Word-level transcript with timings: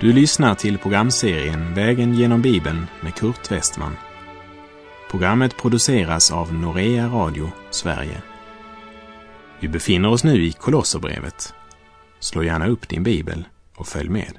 Du 0.00 0.12
lyssnar 0.12 0.54
till 0.54 0.78
programserien 0.78 1.74
Vägen 1.74 2.14
genom 2.14 2.42
Bibeln 2.42 2.86
med 3.00 3.14
Kurt 3.14 3.52
Westman. 3.52 3.96
Programmet 5.10 5.56
produceras 5.56 6.32
av 6.32 6.54
Norea 6.54 7.06
Radio 7.06 7.50
Sverige. 7.70 8.22
Vi 9.60 9.68
befinner 9.68 10.10
oss 10.10 10.24
nu 10.24 10.44
i 10.44 10.52
Kolosserbrevet. 10.52 11.54
Slå 12.20 12.42
gärna 12.42 12.68
upp 12.68 12.88
din 12.88 13.02
bibel 13.02 13.44
och 13.76 13.86
följ 13.86 14.08
med. 14.08 14.38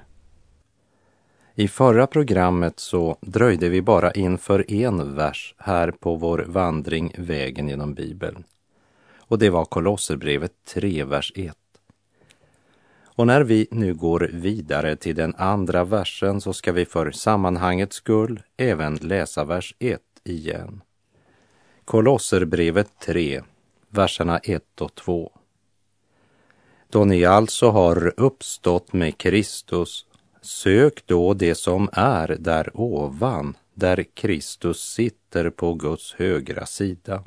I 1.55 1.67
förra 1.67 2.07
programmet 2.07 2.79
så 2.79 3.17
dröjde 3.21 3.69
vi 3.69 3.81
bara 3.81 4.11
inför 4.11 4.71
en 4.71 5.15
vers 5.15 5.55
här 5.57 5.91
på 5.91 6.15
vår 6.15 6.45
vandring 6.47 7.13
Vägen 7.17 7.67
genom 7.67 7.93
Bibeln. 7.93 8.43
Och 9.19 9.39
det 9.39 9.49
var 9.49 9.65
Kolosserbrevet 9.65 10.51
3, 10.73 11.03
vers 11.03 11.31
1. 11.35 11.57
Och 13.15 13.27
när 13.27 13.41
vi 13.41 13.67
nu 13.71 13.93
går 13.93 14.29
vidare 14.33 14.95
till 14.95 15.15
den 15.15 15.35
andra 15.37 15.83
versen 15.83 16.41
så 16.41 16.53
ska 16.53 16.71
vi 16.71 16.85
för 16.85 17.11
sammanhangets 17.11 17.95
skull 17.95 18.41
även 18.57 18.95
läsa 18.95 19.43
vers 19.43 19.75
1 19.79 20.01
igen. 20.23 20.81
Kolosserbrevet 21.85 22.89
3, 22.99 23.41
verserna 23.89 24.37
1 24.37 24.81
och 24.81 24.95
2. 24.95 25.31
Då 26.89 27.05
ni 27.05 27.25
alltså 27.25 27.69
har 27.69 28.13
uppstått 28.17 28.93
med 28.93 29.17
Kristus, 29.17 30.05
sök 30.41 31.03
då 31.05 31.33
det 31.33 31.55
som 31.55 31.89
är 31.93 32.37
där 32.39 32.71
ovan, 32.73 33.57
där 33.73 34.05
Kristus 34.13 34.93
sitter 34.93 35.49
på 35.49 35.73
Guds 35.73 36.13
högra 36.13 36.65
sida. 36.65 37.23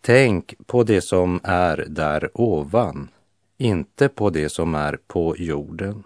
Tänk 0.00 0.54
på 0.66 0.82
det 0.82 1.00
som 1.00 1.40
är 1.44 1.86
där 1.88 2.30
ovan, 2.34 3.08
inte 3.58 4.08
på 4.08 4.30
det 4.30 4.48
som 4.48 4.74
är 4.74 4.98
på 5.06 5.36
jorden. 5.36 6.04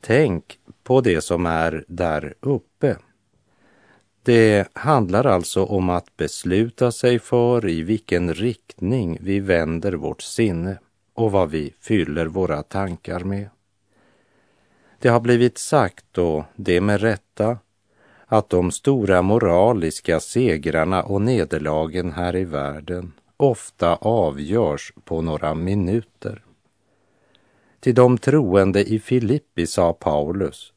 Tänk 0.00 0.58
på 0.82 1.00
det 1.00 1.20
som 1.20 1.46
är 1.46 1.84
där 1.88 2.34
uppe. 2.40 2.96
Det 4.22 4.68
handlar 4.72 5.24
alltså 5.24 5.64
om 5.64 5.90
att 5.90 6.16
besluta 6.16 6.92
sig 6.92 7.18
för 7.18 7.68
i 7.68 7.82
vilken 7.82 8.34
riktning 8.34 9.18
vi 9.20 9.40
vänder 9.40 9.92
vårt 9.92 10.22
sinne 10.22 10.78
och 11.14 11.32
vad 11.32 11.50
vi 11.50 11.74
fyller 11.80 12.26
våra 12.26 12.62
tankar 12.62 13.20
med. 13.20 13.48
Det 14.98 15.08
har 15.08 15.20
blivit 15.20 15.58
sagt, 15.58 16.18
och 16.18 16.44
det 16.56 16.80
med 16.80 17.00
rätta, 17.00 17.58
att 18.26 18.48
de 18.48 18.70
stora 18.70 19.22
moraliska 19.22 20.20
segrarna 20.20 21.02
och 21.02 21.22
nederlagen 21.22 22.12
här 22.12 22.36
i 22.36 22.44
världen 22.44 23.12
ofta 23.40 23.96
avgörs 23.96 24.92
på 25.04 25.22
några 25.22 25.54
minuter. 25.54 26.44
Till 27.80 27.94
de 27.94 28.18
troende 28.18 28.84
i 28.84 28.98
Filippi 28.98 29.66
sa 29.66 29.92
Paulus, 29.92 30.72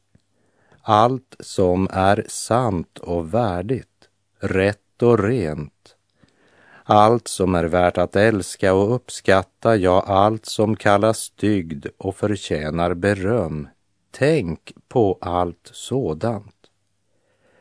allt 0.82 1.36
som 1.40 1.88
är 1.90 2.24
sant 2.28 2.98
och 2.98 3.34
värdigt, 3.34 4.08
rätt 4.38 5.02
och 5.02 5.18
rent, 5.18 5.96
allt 6.84 7.28
som 7.28 7.54
är 7.54 7.64
värt 7.64 7.98
att 7.98 8.16
älska 8.16 8.74
och 8.74 8.94
uppskatta, 8.94 9.76
ja, 9.76 10.00
allt 10.06 10.46
som 10.46 10.76
kallas 10.76 11.30
dygd 11.30 11.86
och 11.98 12.16
förtjänar 12.16 12.94
beröm, 12.94 13.68
tänk 14.10 14.72
på 14.88 15.18
allt 15.20 15.70
sådant. 15.72 16.54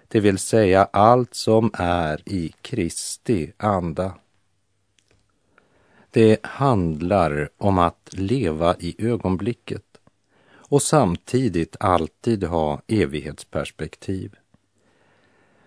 Det 0.07 0.19
vill 0.19 0.37
säga 0.37 0.87
allt 0.91 1.33
som 1.33 1.71
är 1.73 2.21
i 2.25 2.53
Kristi 2.61 3.51
anda. 3.57 4.13
Det 6.13 6.45
handlar 6.45 7.49
om 7.57 7.77
att 7.77 8.09
leva 8.11 8.75
i 8.79 8.95
ögonblicket 8.97 9.83
och 10.53 10.81
samtidigt 10.81 11.75
alltid 11.79 12.43
ha 12.43 12.81
evighetsperspektiv. 12.87 14.35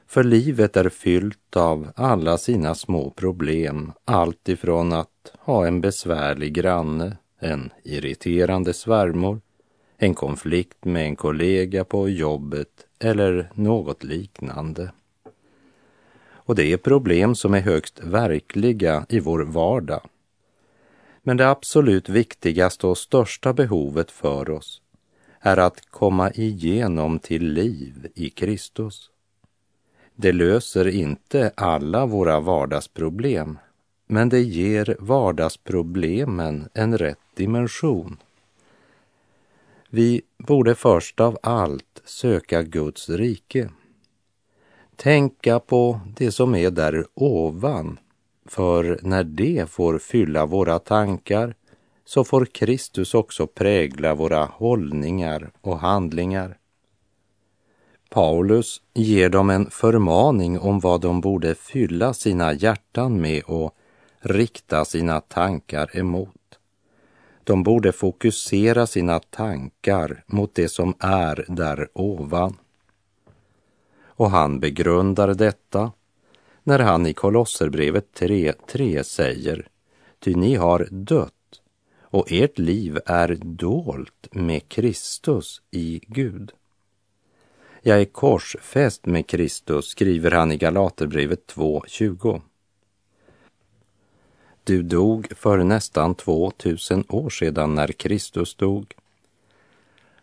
För 0.06 0.24
livet 0.24 0.76
är 0.76 0.88
fyllt 0.88 1.56
av 1.56 1.88
alla 1.96 2.38
sina 2.38 2.74
små 2.74 3.10
problem, 3.10 3.92
allt 4.04 4.48
ifrån 4.48 4.92
att 4.92 5.32
ha 5.38 5.66
en 5.66 5.80
besvärlig 5.80 6.52
granne, 6.54 7.16
en 7.38 7.70
irriterande 7.84 8.72
svärmor, 8.72 9.40
en 9.96 10.14
konflikt 10.14 10.84
med 10.84 11.06
en 11.06 11.16
kollega 11.16 11.84
på 11.84 12.08
jobbet 12.08 12.86
eller 12.98 13.50
något 13.54 14.04
liknande. 14.04 14.90
Och 16.28 16.54
det 16.54 16.72
är 16.72 16.76
problem 16.76 17.34
som 17.34 17.54
är 17.54 17.60
högst 17.60 18.00
verkliga 18.02 19.06
i 19.08 19.20
vår 19.20 19.40
vardag 19.40 20.00
men 21.26 21.36
det 21.36 21.50
absolut 21.50 22.08
viktigaste 22.08 22.86
och 22.86 22.98
största 22.98 23.52
behovet 23.52 24.10
för 24.10 24.50
oss 24.50 24.82
är 25.40 25.56
att 25.56 25.90
komma 25.90 26.30
igenom 26.30 27.18
till 27.18 27.52
liv 27.52 28.08
i 28.14 28.30
Kristus. 28.30 29.10
Det 30.14 30.32
löser 30.32 30.88
inte 30.88 31.52
alla 31.54 32.06
våra 32.06 32.40
vardagsproblem, 32.40 33.58
men 34.06 34.28
det 34.28 34.40
ger 34.40 34.96
vardagsproblemen 34.98 36.68
en 36.74 36.98
rätt 36.98 37.18
dimension. 37.34 38.16
Vi 39.90 40.22
borde 40.38 40.74
först 40.74 41.20
av 41.20 41.38
allt 41.42 42.02
söka 42.04 42.62
Guds 42.62 43.08
rike. 43.08 43.70
Tänka 44.96 45.60
på 45.60 46.00
det 46.16 46.32
som 46.32 46.54
är 46.54 46.70
där 46.70 47.06
ovan 47.14 47.98
för 48.48 49.00
när 49.02 49.24
det 49.24 49.70
får 49.70 49.98
fylla 49.98 50.46
våra 50.46 50.78
tankar 50.78 51.54
så 52.04 52.24
får 52.24 52.44
Kristus 52.44 53.14
också 53.14 53.46
prägla 53.46 54.14
våra 54.14 54.44
hållningar 54.44 55.50
och 55.60 55.78
handlingar. 55.78 56.58
Paulus 58.10 58.82
ger 58.94 59.28
dem 59.28 59.50
en 59.50 59.70
förmaning 59.70 60.58
om 60.58 60.80
vad 60.80 61.00
de 61.00 61.20
borde 61.20 61.54
fylla 61.54 62.14
sina 62.14 62.52
hjärtan 62.52 63.20
med 63.20 63.42
och 63.42 63.74
rikta 64.20 64.84
sina 64.84 65.20
tankar 65.20 65.96
emot. 65.96 66.58
De 67.44 67.62
borde 67.62 67.92
fokusera 67.92 68.86
sina 68.86 69.18
tankar 69.18 70.24
mot 70.26 70.54
det 70.54 70.68
som 70.68 70.94
är 70.98 71.44
där 71.48 71.88
ovan. 71.92 72.56
Och 74.04 74.30
han 74.30 74.60
begrundar 74.60 75.34
detta 75.34 75.92
när 76.66 76.78
han 76.78 77.06
i 77.06 77.14
Kolosserbrevet 77.14 78.06
3.3 78.20 79.02
säger 79.02 79.68
Ty 80.18 80.34
ni 80.34 80.54
har 80.54 80.88
dött 80.90 81.32
och 82.00 82.32
ert 82.32 82.58
liv 82.58 82.98
är 83.06 83.38
dolt 83.42 84.28
med 84.30 84.68
Kristus 84.68 85.62
i 85.70 86.00
Gud. 86.06 86.52
Jag 87.82 88.00
är 88.00 88.04
korsfäst 88.04 89.06
med 89.06 89.26
Kristus, 89.26 89.86
skriver 89.86 90.30
han 90.30 90.52
i 90.52 90.56
Galaterbrevet 90.56 91.52
2.20. 91.54 92.40
Du 94.64 94.82
dog 94.82 95.32
för 95.36 95.58
nästan 95.58 96.14
2000 96.14 97.04
år 97.08 97.30
sedan 97.30 97.74
när 97.74 97.88
Kristus 97.88 98.54
dog. 98.54 98.94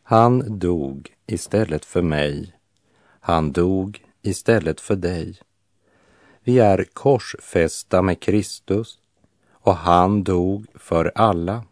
Han 0.04 0.60
dog 0.60 1.14
istället 1.28 1.86
för 1.86 2.02
mig. 2.02 2.56
Han 3.20 3.52
dog 3.52 4.04
istället 4.22 4.82
för 4.82 4.96
dig. 4.96 5.40
Vi 6.46 6.60
är 6.60 6.86
korsfästa 6.94 8.02
med 8.02 8.20
Kristus 8.20 9.00
och 9.52 9.76
han 9.76 10.24
dog 10.24 10.66
för 10.76 11.12
alla, 11.16 11.66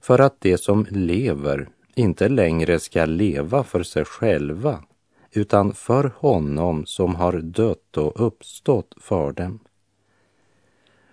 för 0.00 0.18
att 0.18 0.40
de 0.40 0.58
som 0.58 0.86
lever 0.90 1.68
inte 1.94 2.28
längre 2.28 2.80
ska 2.80 3.04
leva 3.04 3.64
för 3.64 3.82
sig 3.82 4.04
själva, 4.04 4.84
utan 5.30 5.74
för 5.74 6.12
honom 6.16 6.86
som 6.86 7.14
har 7.14 7.32
dött 7.32 7.96
och 7.96 8.26
uppstått 8.26 8.94
för 9.00 9.32
dem. 9.32 9.58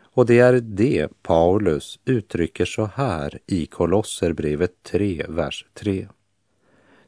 Och 0.02 0.26
det 0.26 0.40
är 0.40 0.54
det 0.54 1.08
Paulus 1.22 2.00
uttrycker 2.06 2.66
så 2.66 2.86
här 2.86 3.40
i 3.48 3.66
Kolosserbrevet 3.66 4.84
3, 4.84 5.26
vers 5.30 5.66
3. 5.74 6.08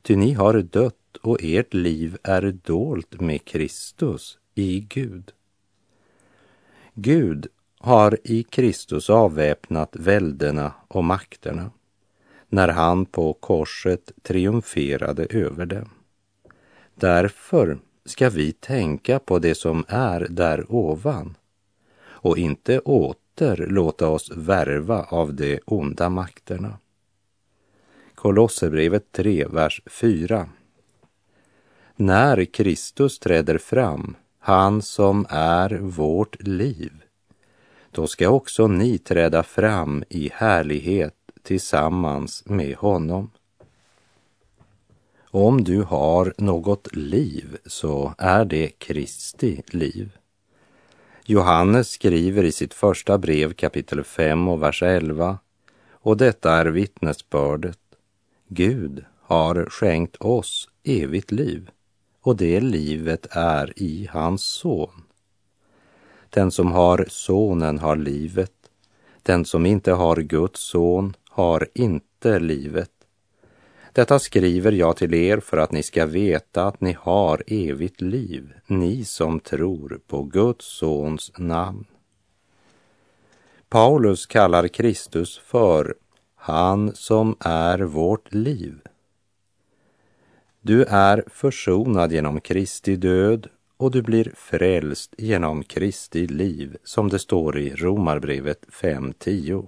Ty 0.02 0.16
ni 0.16 0.34
har 0.34 0.62
dött 0.62 1.18
och 1.22 1.38
ert 1.42 1.74
liv 1.74 2.18
är 2.24 2.52
dolt 2.52 3.22
med 3.22 3.46
Kristus 3.46 4.40
i 4.56 4.80
Gud. 4.80 5.32
Gud 6.94 7.48
har 7.80 8.18
i 8.24 8.44
Kristus 8.44 9.10
avväpnat 9.10 9.96
väldena 9.96 10.74
och 10.88 11.04
makterna 11.04 11.72
när 12.50 12.68
han 12.68 13.06
på 13.06 13.34
korset 13.34 14.12
triumferade 14.22 15.26
över 15.30 15.66
dem. 15.66 15.90
Därför 16.96 17.78
ska 18.06 18.30
vi 18.30 18.52
tänka 18.52 19.20
på 19.20 19.40
det 19.40 19.56
som 19.56 19.86
är 19.88 20.28
där 20.30 20.66
ovan 20.70 21.38
och 22.04 22.38
inte 22.38 22.80
åter 22.80 23.68
låta 23.68 24.08
oss 24.08 24.32
värva 24.36 25.04
av 25.04 25.34
de 25.34 25.60
onda 25.66 26.10
makterna. 26.10 26.78
Kolosserbrevet 28.16 29.12
3, 29.12 29.48
vers 29.48 29.82
4. 29.86 30.50
När 31.96 32.46
Kristus 32.46 33.20
träder 33.20 33.58
fram 33.58 34.16
han 34.44 34.82
som 34.82 35.26
är 35.30 35.70
vårt 35.70 36.42
liv, 36.42 36.92
då 37.92 38.08
ska 38.08 38.30
också 38.30 38.68
ni 38.68 38.98
träda 38.98 39.44
fram 39.44 40.04
i 40.10 40.30
härlighet 40.34 41.16
tillsammans 41.44 42.44
med 42.46 42.76
honom. 42.76 43.32
Om 45.22 45.64
du 45.64 45.82
har 45.82 46.34
något 46.38 46.96
liv 46.96 47.58
så 47.66 48.14
är 48.18 48.46
det 48.46 48.68
Kristi 48.68 49.62
liv. 49.68 50.18
Johannes 51.26 51.90
skriver 51.90 52.44
i 52.44 52.52
sitt 52.52 52.74
första 52.74 53.18
brev 53.18 53.54
kapitel 53.54 54.04
5 54.04 54.48
och 54.48 54.62
vers 54.62 54.84
11 54.84 55.40
och 55.92 56.18
detta 56.18 56.52
är 56.52 56.66
vittnesbördet. 56.66 57.80
Gud 58.48 59.06
har 59.22 59.66
skänkt 59.70 60.16
oss 60.16 60.70
evigt 60.84 61.32
liv 61.32 61.70
och 62.22 62.36
det 62.36 62.60
livet 62.60 63.28
är 63.32 63.74
i 63.76 64.10
hans 64.12 64.44
son. 64.44 65.04
Den 66.30 66.52
som 66.52 66.72
har 66.72 67.06
sonen 67.10 67.80
har 67.80 67.96
livet. 67.96 68.54
Den 69.24 69.46
som 69.46 69.66
inte 69.66 69.92
har 69.92 70.16
Guds 70.16 70.60
son 70.60 71.14
har 71.30 71.68
inte 71.74 72.40
livet. 72.40 72.92
Detta 73.94 74.20
skriver 74.20 74.72
jag 74.72 74.98
till 74.98 75.14
er 75.14 75.40
för 75.40 75.58
att 75.58 75.72
ni 75.72 75.84
ska 75.84 76.06
veta 76.06 76.66
att 76.66 76.82
ni 76.82 76.98
har 77.00 77.44
evigt 77.48 78.02
liv, 78.02 78.54
ni 78.68 79.06
som 79.06 79.40
tror 79.40 80.00
på 80.08 80.24
Guds 80.24 80.66
sons 80.66 81.32
namn. 81.38 81.86
Paulus 83.70 84.26
kallar 84.26 84.68
Kristus 84.68 85.38
för 85.38 85.96
han 86.36 86.96
som 86.96 87.36
är 87.40 87.80
vårt 87.80 88.34
liv. 88.34 88.82
Du 90.64 90.84
är 90.84 91.24
försonad 91.28 92.12
genom 92.12 92.42
Kristi 92.42 92.96
död 92.96 93.48
och 93.78 93.92
du 93.92 94.02
blir 94.02 94.32
frälst 94.36 95.16
genom 95.18 95.64
Kristi 95.64 96.28
liv, 96.28 96.78
som 96.84 97.10
det 97.10 97.20
står 97.20 97.58
i 97.58 97.76
Romarbrevet 97.76 98.66
5.10. 98.72 99.68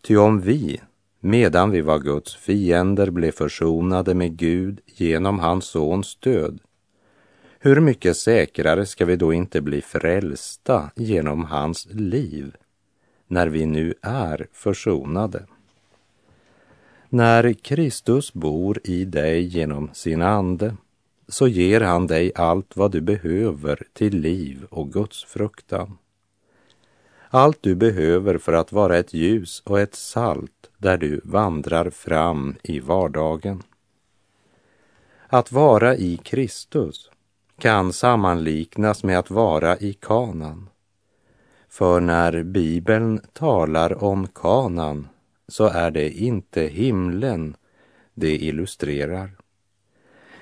Ty 0.00 0.16
om 0.16 0.40
vi, 0.40 0.80
medan 1.20 1.70
vi 1.70 1.80
var 1.80 1.98
Guds 1.98 2.36
fiender, 2.36 3.10
blev 3.10 3.32
försonade 3.32 4.14
med 4.14 4.36
Gud 4.36 4.80
genom 4.86 5.38
hans 5.38 5.64
sons 5.64 6.16
död, 6.16 6.58
hur 7.58 7.80
mycket 7.80 8.16
säkrare 8.16 8.86
ska 8.86 9.04
vi 9.04 9.16
då 9.16 9.32
inte 9.32 9.60
bli 9.60 9.82
frälsta 9.82 10.90
genom 10.96 11.44
hans 11.44 11.86
liv, 11.90 12.56
när 13.26 13.46
vi 13.46 13.66
nu 13.66 13.94
är 14.02 14.46
försonade? 14.52 15.46
När 17.12 17.52
Kristus 17.52 18.32
bor 18.32 18.80
i 18.84 19.04
dig 19.04 19.42
genom 19.42 19.90
sin 19.92 20.22
ande 20.22 20.76
så 21.28 21.48
ger 21.48 21.80
han 21.80 22.06
dig 22.06 22.32
allt 22.34 22.76
vad 22.76 22.92
du 22.92 23.00
behöver 23.00 23.86
till 23.92 24.20
liv 24.20 24.66
och 24.70 24.92
Guds 24.92 25.24
fruktan. 25.24 25.98
Allt 27.28 27.58
du 27.60 27.74
behöver 27.74 28.38
för 28.38 28.52
att 28.52 28.72
vara 28.72 28.98
ett 28.98 29.14
ljus 29.14 29.62
och 29.66 29.80
ett 29.80 29.94
salt 29.94 30.70
där 30.78 30.96
du 30.96 31.20
vandrar 31.24 31.90
fram 31.90 32.56
i 32.62 32.80
vardagen. 32.80 33.62
Att 35.28 35.52
vara 35.52 35.96
i 35.96 36.16
Kristus 36.16 37.10
kan 37.58 37.92
sammanliknas 37.92 39.04
med 39.04 39.18
att 39.18 39.30
vara 39.30 39.76
i 39.78 39.92
kanan. 39.92 40.68
För 41.68 42.00
när 42.00 42.42
Bibeln 42.42 43.20
talar 43.32 44.04
om 44.04 44.26
kanan 44.26 45.08
så 45.50 45.66
är 45.66 45.90
det 45.90 46.10
inte 46.10 46.62
himlen 46.62 47.56
det 48.14 48.36
illustrerar. 48.36 49.30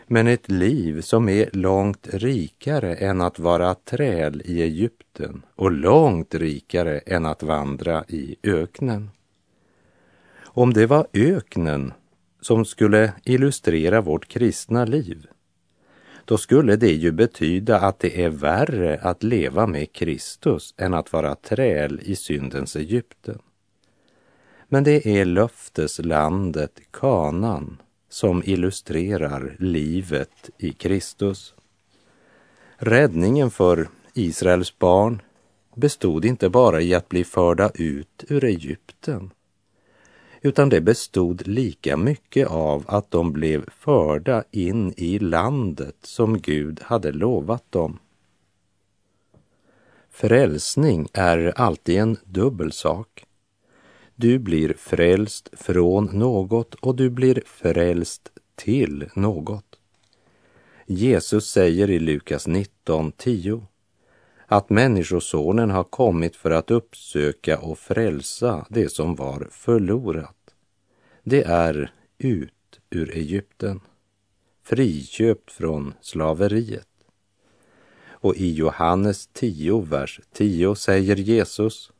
Men 0.06 0.26
ett 0.26 0.50
liv 0.50 1.00
som 1.00 1.28
är 1.28 1.50
långt 1.52 2.08
rikare 2.12 2.94
än 2.94 3.20
att 3.20 3.38
vara 3.38 3.75
träl 3.75 4.43
i 4.44 4.62
Egypten 4.62 5.43
och 5.55 5.72
långt 5.72 6.34
rikare 6.34 6.99
än 6.99 7.26
att 7.26 7.43
vandra 7.43 8.05
i 8.08 8.37
öknen. 8.43 9.10
Om 10.40 10.72
det 10.72 10.87
var 10.87 11.06
öknen 11.12 11.93
som 12.40 12.64
skulle 12.64 13.12
illustrera 13.25 14.00
vårt 14.00 14.28
kristna 14.28 14.84
liv, 14.84 15.26
då 16.25 16.38
skulle 16.38 16.76
det 16.76 16.93
ju 16.93 17.12
betyda 17.12 17.81
att 17.81 17.99
det 17.99 18.25
är 18.25 18.28
värre 18.28 18.99
att 19.02 19.22
leva 19.22 19.66
med 19.66 19.93
Kristus 19.93 20.75
än 20.76 20.94
att 20.94 21.12
vara 21.12 21.34
träl 21.34 22.00
i 22.02 22.16
syndens 22.16 22.76
Egypten. 22.76 23.38
Men 24.68 24.84
det 24.84 25.06
är 25.06 25.24
löfteslandet 25.24 26.80
Kanan 26.90 27.82
som 28.08 28.42
illustrerar 28.44 29.56
livet 29.58 30.50
i 30.58 30.72
Kristus. 30.72 31.54
Räddningen 32.76 33.50
för 33.50 33.88
Israels 34.14 34.78
barn 34.78 35.22
bestod 35.74 36.24
inte 36.24 36.48
bara 36.48 36.80
i 36.80 36.94
att 36.94 37.08
bli 37.08 37.24
förda 37.24 37.70
ut 37.74 38.24
ur 38.28 38.44
Egypten, 38.44 39.30
utan 40.42 40.68
det 40.68 40.80
bestod 40.80 41.46
lika 41.46 41.96
mycket 41.96 42.48
av 42.48 42.84
att 42.86 43.10
de 43.10 43.32
blev 43.32 43.70
förda 43.70 44.44
in 44.50 44.94
i 44.96 45.18
landet 45.18 45.96
som 46.02 46.38
Gud 46.38 46.80
hade 46.82 47.12
lovat 47.12 47.72
dem. 47.72 47.98
Frälsning 50.10 51.08
är 51.12 51.52
alltid 51.56 51.98
en 51.98 52.16
dubbel 52.24 52.72
sak. 52.72 53.27
Du 54.20 54.38
blir 54.38 54.74
frälst 54.78 55.48
från 55.52 56.04
något 56.04 56.74
och 56.74 56.94
du 56.94 57.10
blir 57.10 57.42
frälst 57.46 58.30
till 58.54 59.10
något. 59.14 59.78
Jesus 60.86 61.50
säger 61.50 61.90
i 61.90 61.98
Lukas 61.98 62.48
19.10 62.48 63.62
att 64.46 64.70
Människosonen 64.70 65.70
har 65.70 65.84
kommit 65.84 66.36
för 66.36 66.50
att 66.50 66.70
uppsöka 66.70 67.58
och 67.58 67.78
frälsa 67.78 68.66
det 68.70 68.88
som 68.88 69.14
var 69.14 69.48
förlorat. 69.50 70.54
Det 71.22 71.42
är 71.42 71.92
ut 72.18 72.80
ur 72.90 73.16
Egypten, 73.16 73.80
friköpt 74.62 75.52
från 75.52 75.94
slaveriet. 76.00 76.88
Och 78.08 78.36
i 78.36 78.52
Johannes 78.52 79.26
10, 79.26 79.80
vers 79.80 80.20
10 80.32 80.74
säger 80.74 81.16
Jesus, 81.16 81.92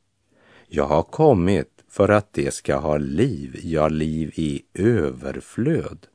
jag 0.68 0.86
har 0.86 1.02
kommit 1.02 1.77
för 1.98 2.08
att 2.08 2.32
de 2.32 2.50
ska 2.50 2.76
ha 2.76 2.96
liv, 2.96 3.60
ja, 3.62 3.88
liv 3.88 4.32
i 4.34 4.62
överflöd. 4.74 6.06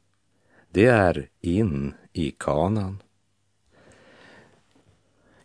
Det 0.72 0.86
är 0.86 1.30
in 1.42 1.94
i 2.14 2.32
kanan. 2.32 3.04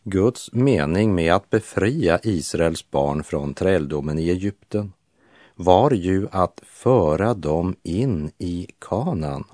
Guds 0.02 0.52
mening 0.52 1.14
med 1.14 1.34
att 1.34 1.50
befria 1.50 2.20
Israels 2.22 2.90
barn 2.90 3.24
från 3.24 3.54
träldomen 3.54 4.18
i 4.18 4.28
Egypten 4.30 4.92
var 5.54 5.90
ju 5.90 6.28
att 6.30 6.60
föra 6.64 7.34
dem 7.34 7.76
in 7.82 8.30
i 8.38 8.66
kanan. 8.78 9.44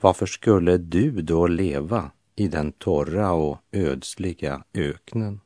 Varför 0.00 0.26
skulle 0.26 0.78
du 0.78 1.10
då 1.10 1.46
leva 1.46 2.10
i 2.36 2.48
den 2.48 2.72
torra 2.72 3.32
och 3.32 3.58
ödsliga 3.72 4.64
öknen? 4.74 5.40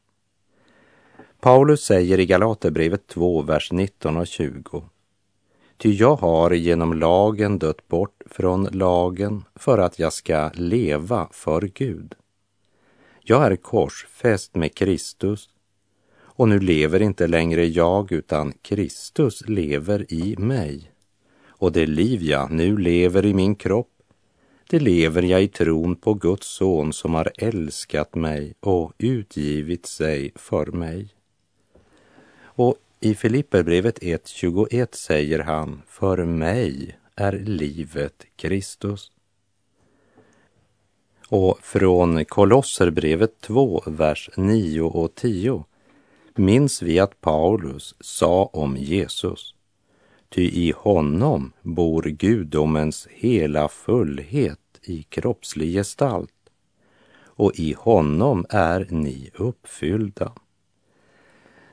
Paulus 1.47 1.85
säger 1.85 2.21
i 2.21 2.27
Galaterbrevet 2.27 3.07
2, 3.07 3.43
vers 3.43 3.73
19 3.73 4.17
och 4.17 4.27
20. 4.27 4.85
Ty 5.77 5.93
jag 5.93 6.17
har 6.17 6.51
genom 6.51 6.95
lagen 6.95 7.59
dött 7.59 7.89
bort 7.89 8.23
från 8.27 8.65
lagen 8.65 9.45
för 9.55 9.79
att 9.79 9.99
jag 9.99 10.13
ska 10.13 10.51
leva 10.55 11.29
för 11.33 11.71
Gud. 11.75 12.15
Jag 13.21 13.47
är 13.47 13.57
korsfäst 13.57 14.55
med 14.55 14.75
Kristus 14.75 15.49
och 16.19 16.49
nu 16.49 16.61
lever 16.61 17.03
inte 17.03 17.27
längre 17.27 17.67
jag 17.67 18.13
utan 18.13 18.53
Kristus 18.63 19.49
lever 19.49 20.13
i 20.13 20.37
mig. 20.39 20.91
Och 21.49 21.73
det 21.73 21.87
liv 21.87 22.23
jag 22.23 22.51
nu 22.51 22.77
lever 22.77 23.27
i 23.27 23.35
min 23.35 23.55
kropp, 23.55 23.93
det 24.71 24.79
lever 24.79 25.23
jag 25.23 25.43
i 25.43 25.49
tron 25.49 25.97
på 25.97 26.15
Guds 26.15 26.47
son 26.47 26.93
som 26.93 27.15
har 27.15 27.33
älskat 27.39 28.15
mig 28.15 28.55
och 28.61 28.93
utgivit 28.99 29.87
sig 29.87 30.33
för 30.35 30.67
mig. 30.67 31.16
Och 32.59 32.77
i 33.01 33.15
Filipperbrevet 33.15 33.99
1.21 33.99 34.89
säger 34.93 35.39
han, 35.39 35.83
för 35.87 36.25
mig 36.25 36.99
är 37.15 37.33
livet 37.33 38.25
Kristus. 38.37 39.13
Och 41.29 41.59
från 41.63 42.25
Kolosserbrevet 42.25 43.41
2, 43.41 43.83
vers 43.87 44.31
9 44.37 44.81
och 44.81 45.15
10 45.15 45.65
minns 46.35 46.83
vi 46.83 46.99
att 46.99 47.21
Paulus 47.21 47.95
sa 48.01 48.45
om 48.45 48.77
Jesus, 48.77 49.55
ty 50.29 50.43
i 50.43 50.73
honom 50.77 51.53
bor 51.63 52.03
gudomens 52.03 53.09
hela 53.11 53.69
fullhet 53.69 54.81
i 54.83 55.03
kroppslig 55.03 55.73
gestalt 55.73 56.33
och 57.25 57.53
i 57.55 57.73
honom 57.73 58.47
är 58.49 58.87
ni 58.91 59.31
uppfyllda. 59.35 60.33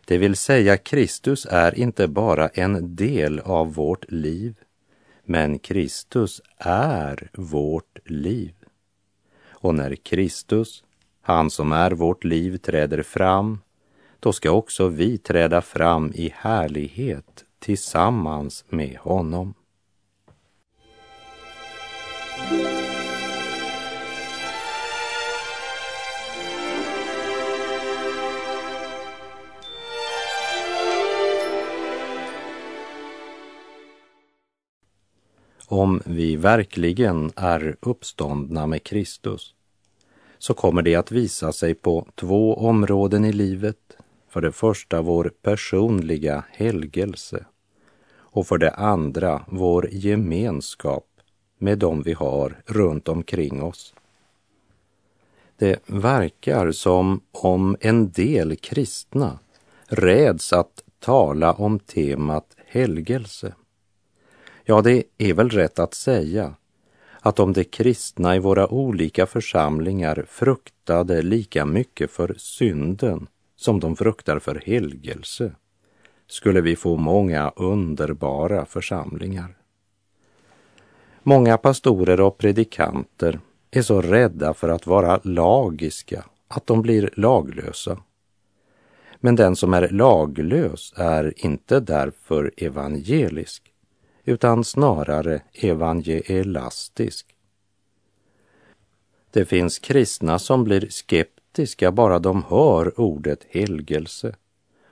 Det 0.06 0.18
vill 0.18 0.36
säga, 0.36 0.78
Kristus 0.78 1.48
är 1.50 1.80
inte 1.80 2.08
bara 2.08 2.48
en 2.48 2.96
del 2.96 3.40
av 3.40 3.74
vårt 3.74 4.12
liv, 4.12 4.56
men 5.26 5.60
Kristus 5.60 6.42
är 6.58 7.30
vårt 7.34 8.00
liv. 8.06 8.54
Och 9.50 9.76
när 9.76 9.96
Kristus, 9.96 10.84
han 11.22 11.50
som 11.50 11.72
är 11.72 11.92
vårt 11.92 12.24
liv, 12.24 12.58
träder 12.58 13.04
fram, 13.04 13.60
då 14.20 14.34
ska 14.34 14.52
också 14.52 14.88
vi 14.88 15.18
träda 15.18 15.62
fram 15.62 16.12
i 16.16 16.34
härlighet 16.36 17.46
tillsammans 17.60 18.66
med 18.70 18.98
honom. 18.98 19.54
Om 35.74 36.02
vi 36.06 36.36
verkligen 36.36 37.32
är 37.36 37.76
uppståndna 37.80 38.68
med 38.68 38.84
Kristus 38.84 39.54
så 40.38 40.54
kommer 40.54 40.82
det 40.82 40.96
att 40.96 41.12
visa 41.12 41.52
sig 41.52 41.74
på 41.74 42.08
två 42.16 42.56
områden 42.56 43.26
i 43.26 43.34
livet. 43.34 43.98
För 44.30 44.42
det 44.42 44.52
första 44.52 45.02
vår 45.02 45.32
personliga 45.42 46.44
helgelse 46.50 47.46
och 48.16 48.48
för 48.48 48.58
det 48.58 48.72
andra 48.72 49.46
vår 49.48 49.90
gemenskap 49.92 51.08
med 51.58 51.78
dem 51.78 52.02
vi 52.02 52.14
har 52.14 52.62
runt 52.66 53.08
omkring 53.08 53.64
oss. 53.64 53.94
Det 55.58 55.80
verkar 55.86 56.72
som 56.72 57.22
om 57.32 57.78
en 57.80 58.12
del 58.12 58.56
kristna 58.56 59.40
räds 59.88 60.54
att 60.54 60.84
tala 61.00 61.54
om 61.54 61.80
temat 61.80 62.56
helgelse. 62.68 63.54
Ja, 64.66 64.82
det 64.82 65.04
är 65.18 65.34
väl 65.34 65.50
rätt 65.50 65.80
att 65.80 65.94
säga 65.94 66.56
att 67.20 67.40
om 67.40 67.54
de 67.54 67.64
kristna 67.64 68.36
i 68.36 68.40
våra 68.40 68.68
olika 68.68 69.26
församlingar 69.26 70.26
fruktade 70.30 71.22
lika 71.22 71.66
mycket 71.66 72.12
för 72.12 72.36
synden 72.38 73.28
som 73.56 73.80
de 73.80 73.96
fruktar 73.96 74.40
för 74.40 74.62
helgelse 74.66 75.52
skulle 76.28 76.62
vi 76.62 76.76
få 76.76 76.98
många 76.98 77.50
underbara 77.56 78.66
församlingar. 78.66 79.58
Många 81.24 81.58
pastorer 81.58 82.22
och 82.22 82.38
predikanter 82.38 83.40
är 83.72 83.82
så 83.82 84.02
rädda 84.02 84.54
för 84.54 84.70
att 84.70 84.88
vara 84.88 85.20
lagiska 85.24 86.26
att 86.48 86.68
de 86.68 86.82
blir 86.82 87.10
laglösa. 87.14 87.98
Men 89.20 89.36
den 89.36 89.56
som 89.56 89.74
är 89.74 89.90
laglös 89.90 90.94
är 90.98 91.34
inte 91.46 91.80
därför 91.80 92.52
evangelisk 92.58 93.73
utan 94.26 94.64
snarare 94.64 95.42
evangelastisk. 95.54 97.36
Det 99.32 99.46
finns 99.46 99.80
kristna 99.80 100.40
som 100.40 100.64
blir 100.64 100.88
skeptiska 100.90 101.92
bara 101.92 102.20
de 102.20 102.44
hör 102.44 103.00
ordet 103.00 103.40
helgelse. 103.50 104.36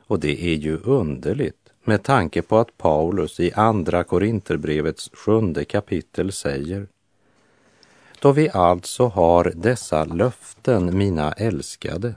Och 0.08 0.20
det 0.20 0.44
är 0.44 0.56
ju 0.56 0.78
underligt 0.78 1.62
med 1.84 2.04
tanke 2.04 2.42
på 2.42 2.58
att 2.58 2.78
Paulus 2.78 3.40
i 3.40 3.52
Andra 3.54 4.04
Korinterbrevets 4.04 5.10
sjunde 5.14 5.66
kapitel 5.66 6.32
säger 6.32 6.88
Då 8.20 8.32
vi 8.32 8.50
alltså 8.50 9.08
har 9.08 9.54
dessa 9.56 10.06
löften, 10.06 10.98
mina 10.98 11.32
älskade, 11.32 12.16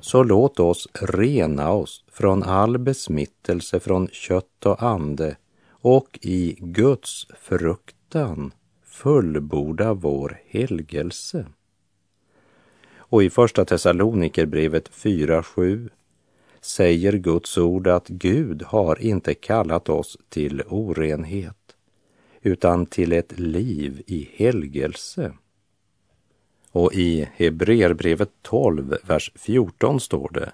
så 0.00 0.22
låt 0.22 0.60
oss 0.60 0.88
rena 0.92 1.72
oss 1.72 2.04
från 2.12 2.42
all 2.42 2.78
besmittelse 2.78 3.80
från 3.80 4.08
kött 4.08 4.66
och 4.66 4.82
ande 4.82 5.36
och 5.80 6.18
i 6.22 6.56
Guds 6.60 7.26
fruktan 7.40 8.52
fullborda 8.84 9.94
vår 9.94 10.40
helgelse. 10.46 11.46
Och 12.96 13.22
i 13.22 13.30
Första 13.30 13.64
Thessalonikerbrevet 13.64 14.90
4.7 14.90 15.90
säger 16.60 17.12
Guds 17.12 17.58
ord 17.58 17.86
att 17.86 18.08
Gud 18.08 18.62
har 18.62 19.02
inte 19.02 19.34
kallat 19.34 19.88
oss 19.88 20.18
till 20.28 20.62
orenhet 20.68 21.76
utan 22.42 22.86
till 22.86 23.12
ett 23.12 23.38
liv 23.38 24.02
i 24.06 24.30
helgelse. 24.34 25.32
Och 26.70 26.94
i 26.94 27.28
Hebreerbrevet 27.32 28.30
12, 28.42 28.96
vers 29.02 29.32
14 29.34 30.00
står 30.00 30.30
det 30.34 30.52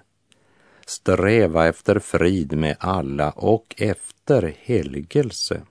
Sträva 0.85 1.67
efter 1.67 1.99
frid 1.99 2.57
med 2.57 2.75
alla 2.79 3.31
och 3.31 3.75
efter 3.77 4.55
helgelse. 4.59 5.61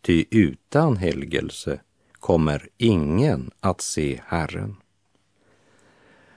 Ty 0.00 0.24
utan 0.30 0.96
helgelse 0.96 1.80
kommer 2.12 2.68
ingen 2.76 3.50
att 3.60 3.80
se 3.80 4.20
Herren. 4.26 4.76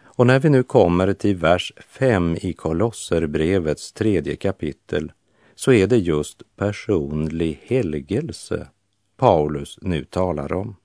Och 0.04 0.28
när 0.28 0.40
vi 0.40 0.50
nu 0.50 0.64
kommer 0.64 1.14
till 1.14 1.36
vers 1.36 1.74
5 1.88 2.38
i 2.42 2.54
Kolosserbrevets 2.54 3.92
tredje 3.92 4.36
kapitel 4.36 5.12
så 5.56 5.72
är 5.72 5.88
det 5.88 5.98
just 5.98 6.44
personlig 6.56 7.62
helgelse 7.64 8.68
Paulus 9.18 9.80
nu 9.82 10.06
talar 10.06 10.54
om. 10.54 10.76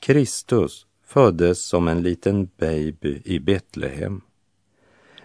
Kristus 0.00 0.86
föddes 1.04 1.64
som 1.64 1.88
en 1.88 2.02
liten 2.02 2.50
baby 2.56 3.22
i 3.24 3.38
Betlehem. 3.38 4.20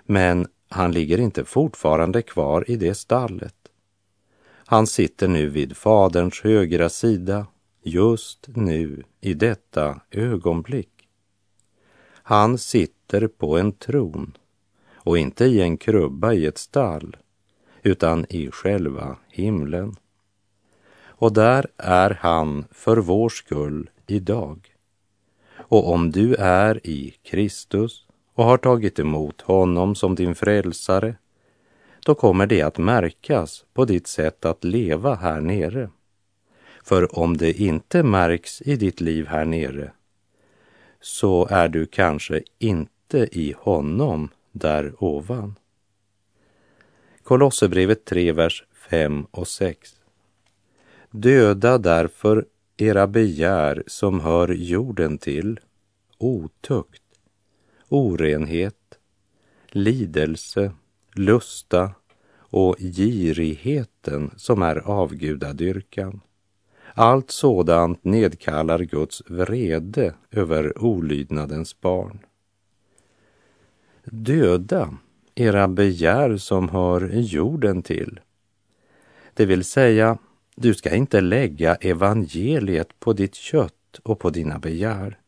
Men 0.05 0.47
han 0.73 0.91
ligger 0.91 1.19
inte 1.19 1.45
fortfarande 1.45 2.21
kvar 2.21 2.71
i 2.71 2.75
det 2.75 2.95
stallet. 2.95 3.55
Han 4.65 4.87
sitter 4.87 5.27
nu 5.27 5.49
vid 5.49 5.77
Faderns 5.77 6.41
högra 6.41 6.89
sida, 6.89 7.47
just 7.83 8.47
nu, 8.55 9.03
i 9.21 9.33
detta 9.33 10.01
ögonblick. 10.11 11.07
Han 12.23 12.57
sitter 12.57 13.27
på 13.27 13.57
en 13.57 13.71
tron 13.71 14.37
och 14.93 15.17
inte 15.17 15.45
i 15.45 15.61
en 15.61 15.77
krubba 15.77 16.33
i 16.33 16.45
ett 16.45 16.57
stall, 16.57 17.17
utan 17.83 18.25
i 18.29 18.51
själva 18.51 19.17
himlen. 19.29 19.95
Och 21.03 21.33
där 21.33 21.67
är 21.77 22.17
han 22.21 22.65
för 22.71 22.97
vår 22.97 23.29
skull 23.29 23.89
idag. 24.07 24.75
Och 25.55 25.91
om 25.91 26.11
du 26.11 26.35
är 26.35 26.87
i 26.87 27.15
Kristus 27.23 28.05
och 28.33 28.45
har 28.45 28.57
tagit 28.57 28.99
emot 28.99 29.41
honom 29.41 29.95
som 29.95 30.15
din 30.15 30.35
frälsare, 30.35 31.15
då 32.05 32.15
kommer 32.15 32.47
det 32.47 32.61
att 32.61 32.77
märkas 32.77 33.65
på 33.73 33.85
ditt 33.85 34.07
sätt 34.07 34.45
att 34.45 34.63
leva 34.63 35.15
här 35.15 35.41
nere. 35.41 35.89
För 36.83 37.19
om 37.19 37.37
det 37.37 37.53
inte 37.53 38.03
märks 38.03 38.61
i 38.61 38.75
ditt 38.75 39.01
liv 39.01 39.27
här 39.27 39.45
nere, 39.45 39.91
så 41.01 41.47
är 41.49 41.67
du 41.67 41.85
kanske 41.85 42.43
inte 42.59 43.17
i 43.31 43.55
honom 43.57 44.29
där 44.51 44.93
ovan. 44.97 45.55
Kolosserbrevet 47.23 48.05
3, 48.05 48.31
vers 48.31 48.63
5 48.89 49.25
och 49.31 49.47
6. 49.47 49.95
Döda 51.11 51.77
därför 51.77 52.45
era 52.77 53.07
begär 53.07 53.83
som 53.87 54.19
hör 54.19 54.47
jorden 54.47 55.17
till, 55.17 55.59
otukt, 56.17 57.02
orenhet, 57.93 58.99
lidelse, 59.67 60.71
lusta 61.15 61.91
och 62.37 62.75
girigheten 62.79 64.31
som 64.37 64.61
är 64.61 64.75
avgudadyrkan. 64.75 66.21
Allt 66.93 67.31
sådant 67.31 68.03
nedkallar 68.03 68.79
Guds 68.79 69.23
vrede 69.25 70.13
över 70.31 70.83
olydnadens 70.83 71.81
barn. 71.81 72.19
Döda 74.03 74.97
era 75.35 75.67
begär 75.67 76.37
som 76.37 76.69
hör 76.69 77.09
jorden 77.13 77.81
till. 77.81 78.19
Det 79.33 79.45
vill 79.45 79.63
säga, 79.63 80.17
du 80.55 80.73
ska 80.73 80.95
inte 80.95 81.21
lägga 81.21 81.75
evangeliet 81.75 82.99
på 82.99 83.13
ditt 83.13 83.35
kött 83.35 83.99
och 84.03 84.19
på 84.19 84.29
dina 84.29 84.59
begär, 84.59 85.19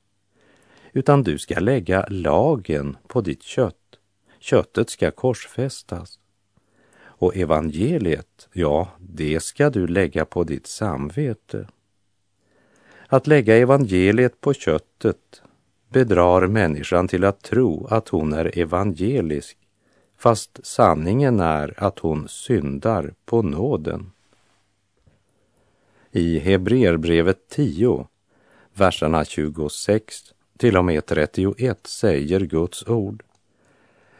utan 0.96 1.24
du 1.24 1.38
ska 1.38 1.60
lägga 1.60 2.06
lagen 2.10 2.98
på 3.08 3.22
ditt 3.22 3.44
kött. 3.44 4.00
Köttet 4.40 4.90
ska 4.90 5.12
korsfästas. 5.12 6.20
Och 6.98 7.38
evangeliet, 7.38 8.50
ja, 8.54 8.90
det 9.00 9.40
ska 9.40 9.70
du 9.70 9.88
lägga 9.88 10.26
på 10.26 10.44
ditt 10.44 10.68
samvete. 10.68 11.68
Att 13.08 13.28
lägga 13.28 13.58
evangeliet 13.58 14.42
på 14.42 14.54
köttet 14.54 15.42
bedrar 15.90 16.48
människan 16.48 17.08
till 17.08 17.24
att 17.24 17.42
tro 17.42 17.88
att 17.88 18.10
hon 18.10 18.34
är 18.34 18.58
evangelisk, 18.58 19.58
fast 20.18 20.60
sanningen 20.64 21.40
är 21.40 21.74
att 21.78 22.00
hon 22.00 22.28
syndar 22.28 23.14
på 23.26 23.42
nåden. 23.42 24.12
I 26.12 26.40
Hebreerbrevet 26.40 27.50
10, 27.50 28.08
verserna 28.74 29.26
26 29.26 30.35
till 30.58 30.78
och 30.78 30.86
med 30.86 31.06
31 31.06 31.80
säger 31.88 32.40
Guds 32.40 32.88
ord. 32.88 33.24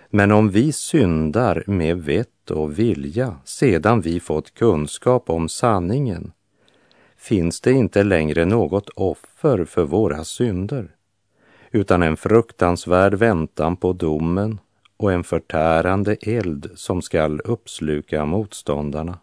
Men 0.10 0.32
om 0.32 0.50
vi 0.50 0.72
syndar 0.72 1.64
med 1.68 1.98
vett 1.98 2.52
och 2.52 2.80
vilja 2.80 3.38
sedan 3.44 4.02
vi 4.02 4.20
fått 4.20 4.54
kunskap 4.54 5.30
om 5.30 5.50
sanningen 5.50 6.32
finns 7.18 7.62
det 7.62 7.72
inte 7.72 8.04
längre 8.04 8.46
något 8.46 8.90
offer 8.90 9.66
för 9.66 9.84
våra 9.84 10.24
synder 10.24 10.96
utan 11.72 12.04
en 12.04 12.18
fruktansvärd 12.18 13.14
väntan 13.14 13.78
på 13.78 13.94
domen 13.94 14.60
och 14.98 15.12
en 15.12 15.24
förtärande 15.24 16.16
eld 16.22 16.72
som 16.76 17.02
skall 17.02 17.40
uppsluka 17.40 18.26
motståndarna. 18.26 19.20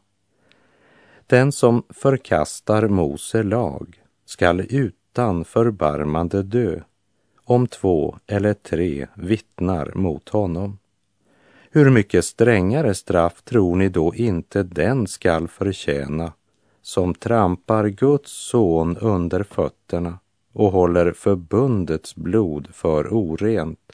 Den 1.26 1.52
som 1.52 1.83
förkastar 1.88 2.88
Mose 2.88 3.42
lag 3.42 4.02
skall 4.25 4.61
utan 4.61 5.45
förbarmande 5.45 6.42
dö 6.42 6.81
om 7.44 7.66
två 7.66 8.18
eller 8.26 8.54
tre 8.54 9.06
vittnar 9.14 9.92
mot 9.94 10.28
honom. 10.28 10.78
Hur 11.70 11.90
mycket 11.90 12.25
strängare 12.25 12.94
straff 12.94 13.42
tror 13.42 13.76
ni 13.76 13.88
då 13.88 14.14
inte 14.14 14.62
den 14.62 15.06
skall 15.06 15.49
förtjäna 15.49 16.32
som 16.82 17.14
trampar 17.14 17.88
Guds 17.88 18.32
son 18.32 18.96
under 18.96 19.42
fötterna 19.42 20.18
och 20.52 20.72
håller 20.72 21.12
förbundets 21.12 22.14
blod 22.14 22.68
för 22.72 23.14
orent. 23.14 23.92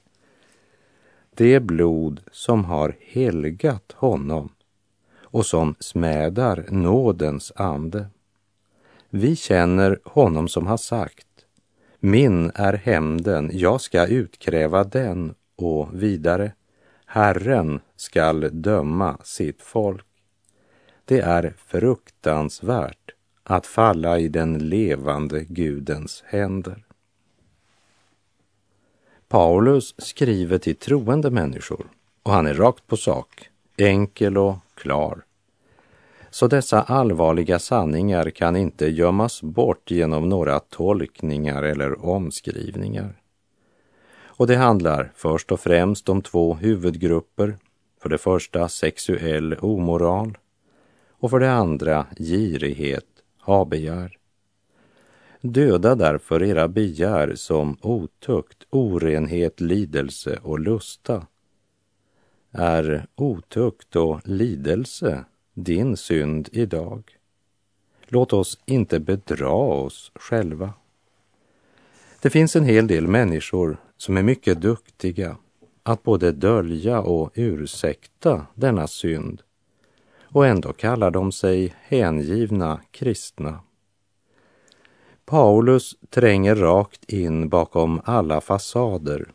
Det 1.34 1.60
blod 1.60 2.20
som 2.32 2.64
har 2.64 2.96
helgat 3.00 3.92
honom 3.96 4.48
och 5.20 5.46
som 5.46 5.74
smädar 5.80 6.66
nådens 6.68 7.52
ande. 7.56 8.06
Vi 9.10 9.36
känner 9.36 10.00
honom 10.04 10.48
som 10.48 10.66
har 10.66 10.76
sagt, 10.76 11.27
min 12.00 12.50
är 12.54 12.72
hämnden, 12.72 13.50
jag 13.52 13.80
ska 13.80 14.06
utkräva 14.06 14.84
den 14.84 15.34
och 15.56 16.02
vidare, 16.02 16.52
Herren 17.06 17.80
skall 17.96 18.48
döma 18.52 19.18
sitt 19.24 19.62
folk. 19.62 20.06
Det 21.04 21.20
är 21.20 21.54
fruktansvärt 21.66 23.10
att 23.42 23.66
falla 23.66 24.18
i 24.18 24.28
den 24.28 24.58
levande 24.58 25.44
Gudens 25.44 26.24
händer. 26.26 26.84
Paulus 29.28 29.94
skriver 29.98 30.58
till 30.58 30.76
troende 30.76 31.30
människor 31.30 31.86
och 32.22 32.32
han 32.32 32.46
är 32.46 32.54
rakt 32.54 32.86
på 32.86 32.96
sak, 32.96 33.50
enkel 33.76 34.38
och 34.38 34.56
klar. 34.74 35.24
Så 36.30 36.47
dessa 36.47 36.82
allvarliga 36.82 37.58
sanningar 37.58 38.30
kan 38.30 38.56
inte 38.56 38.87
gömmas 38.87 39.42
bort 39.42 39.90
genom 39.90 40.28
några 40.28 40.61
tolkningar 40.61 41.62
eller 41.62 42.04
omskrivningar. 42.04 43.20
Och 44.38 44.47
det 44.47 44.56
handlar 44.56 45.12
först 45.14 45.52
och 45.52 45.61
främst 45.61 46.08
om 46.08 46.23
två 46.23 46.54
huvudgrupper. 46.54 47.56
För 48.02 48.08
det 48.08 48.18
första 48.18 48.68
sexuell 48.68 49.54
omoral 49.61 50.38
och 51.11 51.30
för 51.30 51.40
det 51.40 51.52
andra 51.52 52.06
girighet, 52.18 53.06
habegär. 53.38 54.18
Döda 55.40 55.94
därför 55.94 56.42
era 56.42 56.68
begär 56.68 57.35
som 57.35 57.76
otukt, 57.82 58.66
orenhet, 58.70 59.61
lidelse 59.61 60.38
och 60.42 60.61
lusta. 60.61 61.26
Är 62.52 63.06
otukt 63.14 63.97
och 63.97 64.20
lidelse 64.25 65.25
din 65.64 65.96
synd 65.96 66.48
idag? 66.52 67.02
Låt 68.06 68.32
oss 68.32 68.58
inte 68.64 69.00
bedra 69.00 69.50
oss 69.50 70.12
själva. 70.14 70.72
Det 72.22 72.30
finns 72.30 72.56
en 72.56 72.64
hel 72.64 72.86
del 72.86 73.08
människor 73.08 73.76
som 73.96 74.16
är 74.16 74.22
mycket 74.22 74.60
duktiga 74.60 75.36
att 75.82 76.02
både 76.02 76.32
dölja 76.32 77.00
och 77.00 77.30
ursäkta 77.34 78.46
denna 78.54 78.86
synd 78.86 79.42
och 80.22 80.46
ändå 80.46 80.72
kallar 80.72 81.10
de 81.10 81.32
sig 81.32 81.74
hängivna 81.82 82.80
kristna. 82.90 83.60
Paulus 85.24 85.96
tränger 86.10 86.54
rakt 86.54 87.12
in 87.12 87.48
bakom 87.48 88.00
alla 88.04 88.40
fasader 88.40 89.28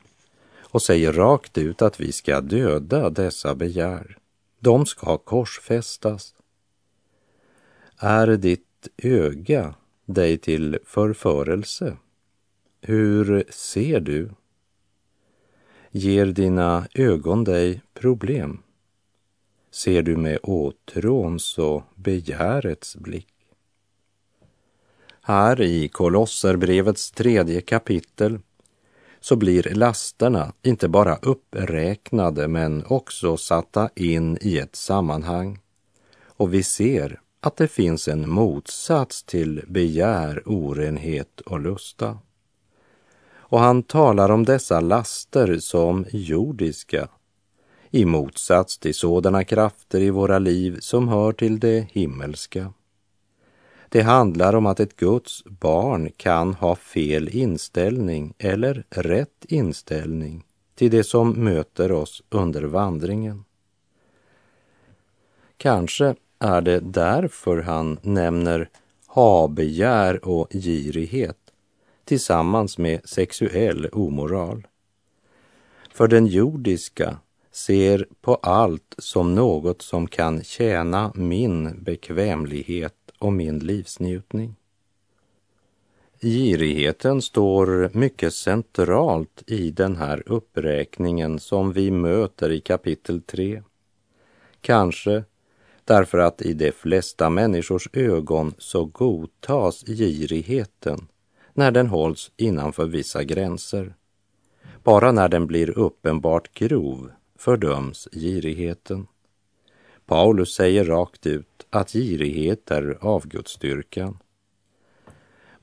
och 0.62 0.82
säger 0.82 1.14
rakt 1.14 1.58
ut 1.58 1.82
att 1.82 2.00
vi 2.00 2.12
ska 2.12 2.42
döda 2.42 3.10
dessa 3.10 3.56
begär. 3.56 4.18
De 4.64 4.86
ska 4.86 5.18
korsfästas. 5.18 6.36
Är 7.98 8.28
ditt 8.28 8.88
öga 8.98 9.76
dig 10.06 10.38
till 10.38 10.80
förförelse? 10.86 11.98
Hur 12.82 13.46
ser 13.50 14.00
du? 14.00 14.30
Ger 15.92 16.26
dina 16.26 16.88
ögon 16.94 17.44
dig 17.44 17.82
problem? 17.94 18.64
ser 19.72 20.02
du 20.02 20.18
med 20.18 20.40
åtråns 20.44 21.58
och 21.58 21.84
begärets 21.96 22.96
blick. 22.96 23.34
Här 25.22 25.62
i 25.62 25.88
Kolosserbrevets 25.88 27.12
tredje 27.12 27.62
kapitel 27.62 28.40
så 29.24 29.36
blir 29.36 29.64
lasterna 29.76 30.54
inte 30.62 30.88
bara 30.88 31.16
uppräknade 31.16 32.48
men 32.48 32.86
också 32.86 33.38
satta 33.38 33.90
in 33.96 34.38
i 34.42 34.58
ett 34.58 34.76
sammanhang. 34.76 35.60
Och 36.26 36.54
vi 36.54 36.64
ser 36.64 37.20
att 37.42 37.58
det 37.58 37.68
finns 37.68 38.08
en 38.08 38.30
motsats 38.30 39.24
till 39.24 39.62
begär, 39.68 40.44
orenhet 40.46 41.42
och 41.42 41.60
lusta. 41.60 42.18
Och 43.36 43.60
han 43.60 43.84
talar 43.84 44.32
om 44.32 44.46
dessa 44.46 44.80
laster 44.80 45.60
som 45.60 46.06
jordiska 46.12 47.08
i 47.92 48.06
motsats 48.06 48.78
till 48.78 48.96
sådana 48.96 49.44
krafter 49.44 50.02
i 50.02 50.10
våra 50.10 50.40
liv 50.40 50.78
som 50.80 51.08
hör 51.08 51.32
till 51.32 51.60
det 51.60 51.88
himmelska. 51.92 52.74
Det 53.94 54.02
handlar 54.02 54.56
om 54.56 54.66
att 54.66 54.80
ett 54.80 54.96
Guds 54.96 55.44
barn 55.46 56.12
kan 56.18 56.54
ha 56.54 56.76
fel 56.76 57.30
inställning 57.30 58.34
eller 58.38 58.84
rätt 58.90 59.46
inställning 59.46 60.44
till 60.76 60.92
det 60.92 61.04
som 61.04 61.44
möter 61.44 61.92
oss 61.92 62.24
under 62.30 62.64
vandringen. 62.64 63.46
Kanske 65.58 66.16
är 66.40 66.62
det 66.62 66.80
därför 66.80 67.62
han 67.62 68.00
nämner 68.02 68.70
habegär 69.08 70.26
och 70.26 70.48
girighet 70.52 71.38
tillsammans 72.06 72.78
med 72.78 73.10
sexuell 73.10 73.90
omoral. 73.92 74.68
För 75.94 76.08
den 76.08 76.28
jordiska 76.28 77.18
ser 77.52 78.08
på 78.22 78.36
allt 78.36 78.96
som 78.98 79.36
något 79.36 79.82
som 79.82 80.08
kan 80.08 80.44
tjäna 80.44 81.12
min 81.16 81.84
bekvämlighet 81.84 83.03
och 83.24 83.34
min 83.34 83.60
livsnjutning. 83.60 84.56
Girigheten 86.22 87.22
står 87.22 87.90
mycket 87.94 88.34
centralt 88.34 89.44
i 89.48 89.72
den 89.72 89.96
här 89.96 90.24
uppräkningen 90.26 91.40
som 91.40 91.74
vi 91.74 91.92
möter 91.92 92.52
i 92.52 92.62
kapitel 92.62 93.22
3. 93.22 93.64
Kanske 94.62 95.24
därför 95.86 96.18
att 96.18 96.42
i 96.42 96.54
de 96.54 96.72
flesta 96.72 97.30
människors 97.30 97.90
ögon 97.94 98.54
så 98.58 98.86
godtas 98.86 99.84
girigheten 99.86 101.08
när 101.54 101.72
den 101.72 101.88
hålls 101.88 102.32
innanför 102.38 102.86
vissa 102.86 103.24
gränser. 103.24 103.96
Bara 104.84 105.12
när 105.12 105.30
den 105.30 105.48
blir 105.48 105.78
uppenbart 105.78 106.54
grov 106.54 107.12
fördöms 107.36 108.08
girigheten. 108.12 109.08
Paulus 110.06 110.54
säger 110.54 110.86
rakt 110.86 111.28
ut 111.28 111.66
att 111.70 111.92
girighet 111.92 112.72
är 112.72 112.98
avgudsdyrkan. 113.02 114.18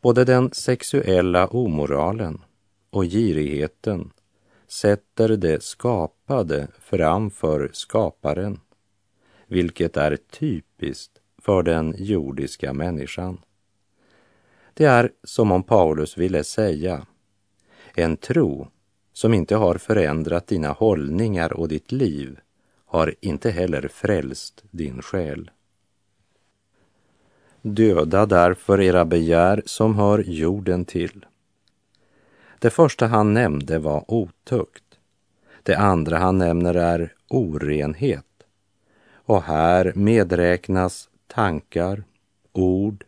Både 0.01 0.25
den 0.25 0.53
sexuella 0.53 1.47
omoralen 1.47 2.41
och 2.91 3.05
girigheten 3.05 4.11
sätter 4.67 5.29
det 5.29 5.63
skapade 5.63 6.69
framför 6.79 7.71
skaparen, 7.73 8.61
vilket 9.47 9.97
är 9.97 10.17
typiskt 10.31 11.21
för 11.39 11.63
den 11.63 11.95
jordiska 11.99 12.73
människan. 12.73 13.39
Det 14.75 14.85
är 14.85 15.13
som 15.25 15.53
om 15.53 15.63
Paulus 15.63 16.19
ville 16.19 16.45
säga, 16.45 17.07
en 17.95 18.17
tro 18.17 18.69
som 19.13 19.35
inte 19.35 19.57
har 19.57 19.75
förändrat 19.75 20.47
dina 20.47 20.69
hållningar 20.69 21.53
och 21.53 21.69
ditt 21.69 21.93
liv 21.93 22.41
har 22.91 23.15
inte 23.21 23.51
heller 23.51 23.89
frälst 23.89 24.65
din 24.71 25.03
själ. 25.03 25.51
Döda 27.63 28.27
därför 28.27 28.81
era 28.81 29.05
begär 29.05 29.63
som 29.67 29.95
hör 29.95 30.19
jorden 30.19 30.85
till. 30.85 31.27
Det 32.59 32.71
första 32.71 33.07
han 33.07 33.35
nämnde 33.35 33.79
var 33.79 34.05
otukt. 34.09 34.85
Det 35.63 35.75
andra 35.75 36.19
han 36.19 36.39
nämner 36.39 36.75
är 36.75 37.15
orenhet. 37.29 38.27
Och 39.13 39.43
här 39.43 39.93
medräknas 39.95 41.09
tankar, 41.27 42.05
ord, 42.53 43.05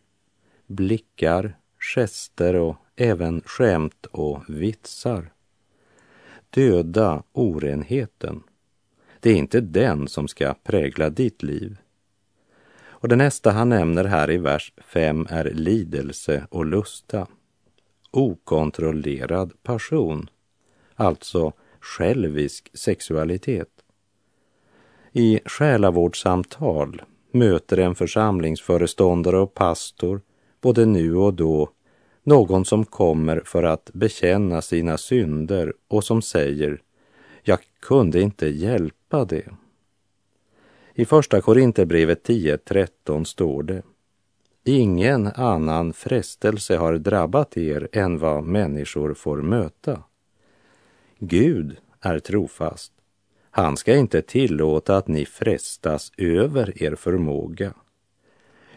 blickar, 0.67 1.57
gester 1.79 2.55
och 2.55 2.75
även 2.95 3.41
skämt 3.45 4.05
och 4.05 4.43
vitsar 4.47 5.33
döda 6.53 7.23
orenheten. 7.31 8.43
Det 9.23 9.29
är 9.29 9.35
inte 9.35 9.61
den 9.61 10.07
som 10.07 10.27
ska 10.27 10.53
prägla 10.63 11.09
ditt 11.09 11.43
liv. 11.43 11.77
Och 12.85 13.07
det 13.07 13.15
nästa 13.15 13.51
han 13.51 13.69
nämner 13.69 14.03
här 14.03 14.31
i 14.31 14.37
vers 14.37 14.73
5 14.77 15.27
är 15.29 15.45
lidelse 15.45 16.47
och 16.49 16.65
lusta. 16.65 17.27
Okontrollerad 18.11 19.53
passion, 19.63 20.29
alltså 20.95 21.53
självisk 21.79 22.69
sexualitet. 22.73 23.69
I 25.11 25.39
själavårdssamtal 25.45 27.01
möter 27.31 27.77
en 27.77 27.95
församlingsföreståndare 27.95 29.37
och 29.37 29.53
pastor 29.53 30.21
både 30.61 30.85
nu 30.85 31.15
och 31.15 31.33
då 31.33 31.69
någon 32.23 32.65
som 32.65 32.85
kommer 32.85 33.41
för 33.45 33.63
att 33.63 33.89
bekänna 33.93 34.61
sina 34.61 34.97
synder 34.97 35.73
och 35.87 36.03
som 36.03 36.21
säger 36.21 36.81
jag 37.43 37.59
kunde 37.79 38.21
inte 38.21 38.47
hjälpa 38.47 39.02
det. 39.21 39.49
I 40.93 41.05
Första 41.05 41.41
Korinthierbrevet 41.41 42.27
10.13 42.27 43.23
står 43.23 43.63
det 43.63 43.81
Ingen 44.63 45.27
annan 45.27 45.93
frestelse 45.93 46.77
har 46.77 46.93
drabbat 46.93 47.57
er 47.57 47.87
än 47.91 48.19
vad 48.19 48.43
människor 48.43 49.13
får 49.13 49.41
möta. 49.41 50.03
Gud 51.19 51.77
är 51.99 52.19
trofast. 52.19 52.91
Han 53.51 53.77
ska 53.77 53.95
inte 53.95 54.21
tillåta 54.21 54.97
att 54.97 55.07
ni 55.07 55.25
frestas 55.25 56.11
över 56.17 56.83
er 56.83 56.95
förmåga. 56.95 57.73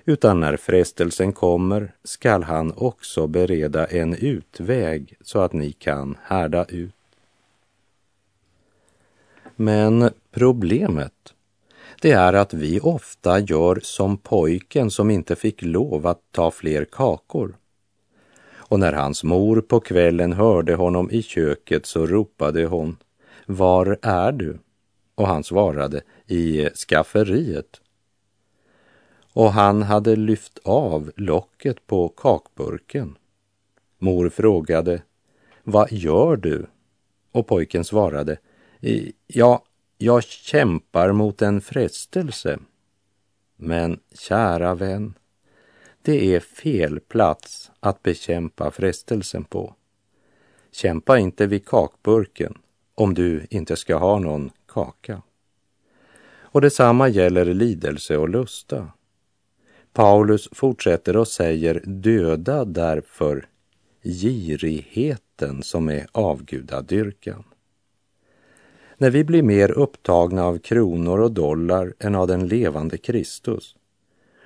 Utan 0.05 0.41
när 0.41 0.57
frestelsen 0.57 1.33
kommer 1.33 1.93
skall 2.05 2.43
han 2.43 2.73
också 2.77 3.27
bereda 3.27 3.87
en 3.87 4.15
utväg 4.15 5.17
så 5.21 5.39
att 5.41 5.53
ni 5.53 5.73
kan 5.73 6.17
härda 6.23 6.65
ut. 6.65 6.95
Men 9.57 10.11
problemet 10.37 11.35
det 12.01 12.11
är 12.11 12.33
att 12.33 12.55
vi 12.55 12.81
ofta 12.81 13.39
gör 13.39 13.81
som 13.83 14.17
pojken 14.17 14.91
som 14.91 15.11
inte 15.11 15.37
fick 15.37 15.63
lov 15.63 16.07
att 16.07 16.21
ta 16.31 16.51
fler 16.51 16.85
kakor. 16.85 17.57
Och 18.55 18.81
när 18.81 18.93
hans 18.93 19.25
mor 19.25 19.61
på 19.61 19.81
kvällen 19.81 20.33
hörde 20.33 20.75
honom 20.75 21.11
i 21.11 21.23
köket 21.23 21.87
så 21.87 22.07
ropade 22.07 22.65
hon 22.65 22.97
Var 23.47 23.99
är 24.03 24.33
du? 24.33 24.59
Och 25.15 25.29
han 25.29 25.45
svarade 25.45 26.01
i 26.27 26.69
skafferiet. 26.89 27.81
Och 29.33 29.53
han 29.53 29.83
hade 29.83 30.17
lyft 30.17 30.59
av 30.65 31.13
locket 31.17 31.87
på 31.87 32.09
kakburken. 32.09 33.19
Mor 33.99 34.29
frågade 34.29 35.03
Vad 35.65 35.93
gör 35.93 36.37
du? 36.37 36.67
Och 37.33 37.47
pojken 37.47 37.85
svarade 37.85 38.37
Ja, 39.27 39.63
jag 39.99 40.23
kämpar 40.23 41.13
mot 41.13 41.43
en 41.43 41.61
frestelse. 41.61 42.59
Men 43.57 44.01
kära 44.15 44.75
vän, 44.75 45.15
det 46.03 46.35
är 46.35 46.41
fel 46.41 47.01
plats 47.01 47.71
att 47.81 48.03
bekämpa 48.03 48.71
frestelsen 48.71 49.45
på. 49.45 49.75
Kämpa 50.73 51.19
inte 51.19 51.47
vid 51.47 51.67
kakburken 51.67 52.59
om 52.95 53.15
du 53.15 53.47
inte 53.51 53.77
ska 53.77 53.97
ha 53.97 54.19
någon 54.19 54.51
kaka. 54.67 55.23
Och 56.57 56.61
detsamma 56.61 57.09
gäller 57.09 57.45
lidelse 57.45 58.17
och 58.17 58.29
lusta. 58.29 58.93
Paulus 59.93 60.49
fortsätter 60.53 61.17
och 61.17 61.29
säger 61.29 61.83
döda 61.87 62.65
därför 62.65 63.49
girigheten 64.03 65.63
som 65.63 65.89
är 65.89 66.07
avgudadyrkan. 66.13 67.45
När 68.99 69.11
vi 69.11 69.25
blir 69.25 69.43
mer 69.43 69.71
upptagna 69.71 70.45
av 70.45 70.59
kronor 70.59 71.21
och 71.21 71.33
dollar 71.33 71.95
än 71.99 72.15
av 72.15 72.27
den 72.27 72.49
levande 72.49 72.99
Kristus, 72.99 73.77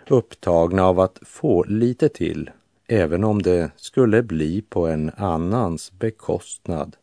upptagna 0.09 0.85
av 0.85 1.01
att 1.01 1.19
få 1.23 1.65
lite 1.65 2.09
till, 2.09 2.51
även 2.87 3.25
om 3.25 3.43
det 3.43 3.71
skulle 3.77 4.23
bli 4.23 4.63
på 4.63 4.87
en 4.87 5.11
annans 5.17 5.93
bekostnad, 5.93 6.97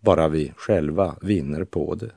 bara 0.00 0.28
vi 0.28 0.52
själva 0.56 1.16
vinner 1.22 1.64
på 1.64 1.94
det. 1.94 2.10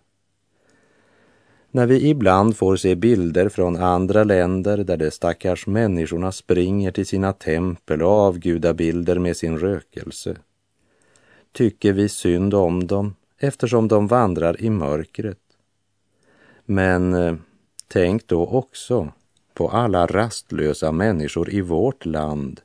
När 1.72 1.86
vi 1.86 2.10
ibland 2.10 2.58
får 2.58 2.76
se 2.76 2.96
bilder 2.96 3.50
från 3.50 3.76
andra 3.76 4.24
länder 4.24 4.78
där 4.78 4.98
de 4.98 5.12
stackars 5.12 5.68
människorna 5.68 6.32
springer 6.32 6.92
till 6.92 7.06
sina 7.06 7.34
tempel 7.34 8.02
och 8.02 8.12
avgudabilder 8.12 9.20
med 9.20 9.38
sin 9.38 9.58
rökelse, 9.58 10.38
tycker 11.52 11.94
vi 11.94 12.10
synd 12.10 12.54
om 12.54 12.88
dem 12.88 13.16
eftersom 13.38 13.88
de 13.88 14.08
vandrar 14.08 14.62
i 14.62 14.70
mörkret. 14.70 15.40
Men 16.66 17.14
eh, 17.14 17.36
tänk 17.88 18.28
då 18.28 18.46
också 18.46 19.12
på 19.54 19.70
alla 19.70 20.06
rastlösa 20.06 20.92
människor 20.92 21.54
i 21.54 21.62
vårt 21.62 22.06
land 22.06 22.62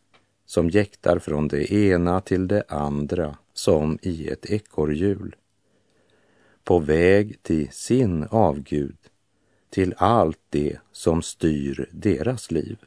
som 0.47 0.71
jäktar 0.71 1.19
från 1.19 1.49
det 1.49 1.73
ena 1.73 2.21
till 2.21 2.49
det 2.49 2.63
andra 2.69 3.37
som 3.55 3.99
i 4.03 4.29
ett 4.29 4.51
ekorrhjul. 4.51 5.37
På 6.65 6.79
väg 6.79 7.43
till 7.43 7.69
sin 7.73 8.27
avgud, 8.31 8.97
till 9.71 9.95
allt 9.97 10.41
det 10.51 10.79
som 10.93 11.23
styr 11.23 11.89
deras 11.93 12.51
liv. 12.51 12.79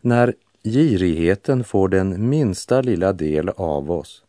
När 0.00 0.34
girigheten 0.62 1.64
får 1.64 1.88
den 1.88 2.28
minsta 2.28 2.80
lilla 2.80 3.12
del 3.12 3.48
av 3.48 3.90
oss 3.90 4.23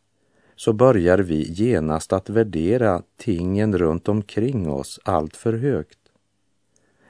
så 0.55 0.73
börjar 0.73 1.17
vi 1.17 1.51
genast 1.51 2.13
att 2.13 2.29
värdera 2.29 3.01
tingen 3.17 3.77
runt 3.77 4.09
omkring 4.09 4.69
oss 4.69 4.99
allt 5.03 5.35
för 5.35 5.53
högt. 5.53 5.99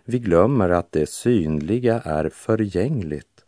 Vi 0.05 0.19
glömmer 0.19 0.69
att 0.69 0.91
det 0.91 1.10
synliga 1.10 1.99
är 1.99 2.29
förgängligt. 2.29 3.45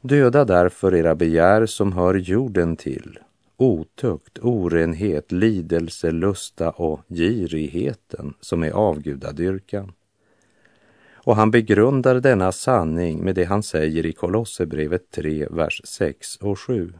Döda 0.00 0.44
därför 0.44 0.94
era 0.94 1.14
begär 1.14 1.66
som 1.66 1.92
hör 1.92 2.14
jorden 2.14 2.76
till, 2.76 3.18
otukt, 3.56 4.38
orenhet, 4.38 5.32
lidelse, 5.32 6.10
lusta 6.10 6.70
och 6.70 7.00
girigheten 7.08 8.34
som 8.40 8.62
är 8.62 8.70
avgudadyrkan. 8.70 9.92
Och 11.24 11.36
han 11.36 11.50
begrundar 11.50 12.20
denna 12.20 12.52
sanning 12.52 13.24
med 13.24 13.34
det 13.34 13.44
han 13.44 13.62
säger 13.62 14.06
i 14.06 14.12
Kolosserbrevet 14.12 15.10
3, 15.10 15.46
vers 15.50 15.80
6 15.84 16.36
och 16.36 16.58
7. 16.58 16.92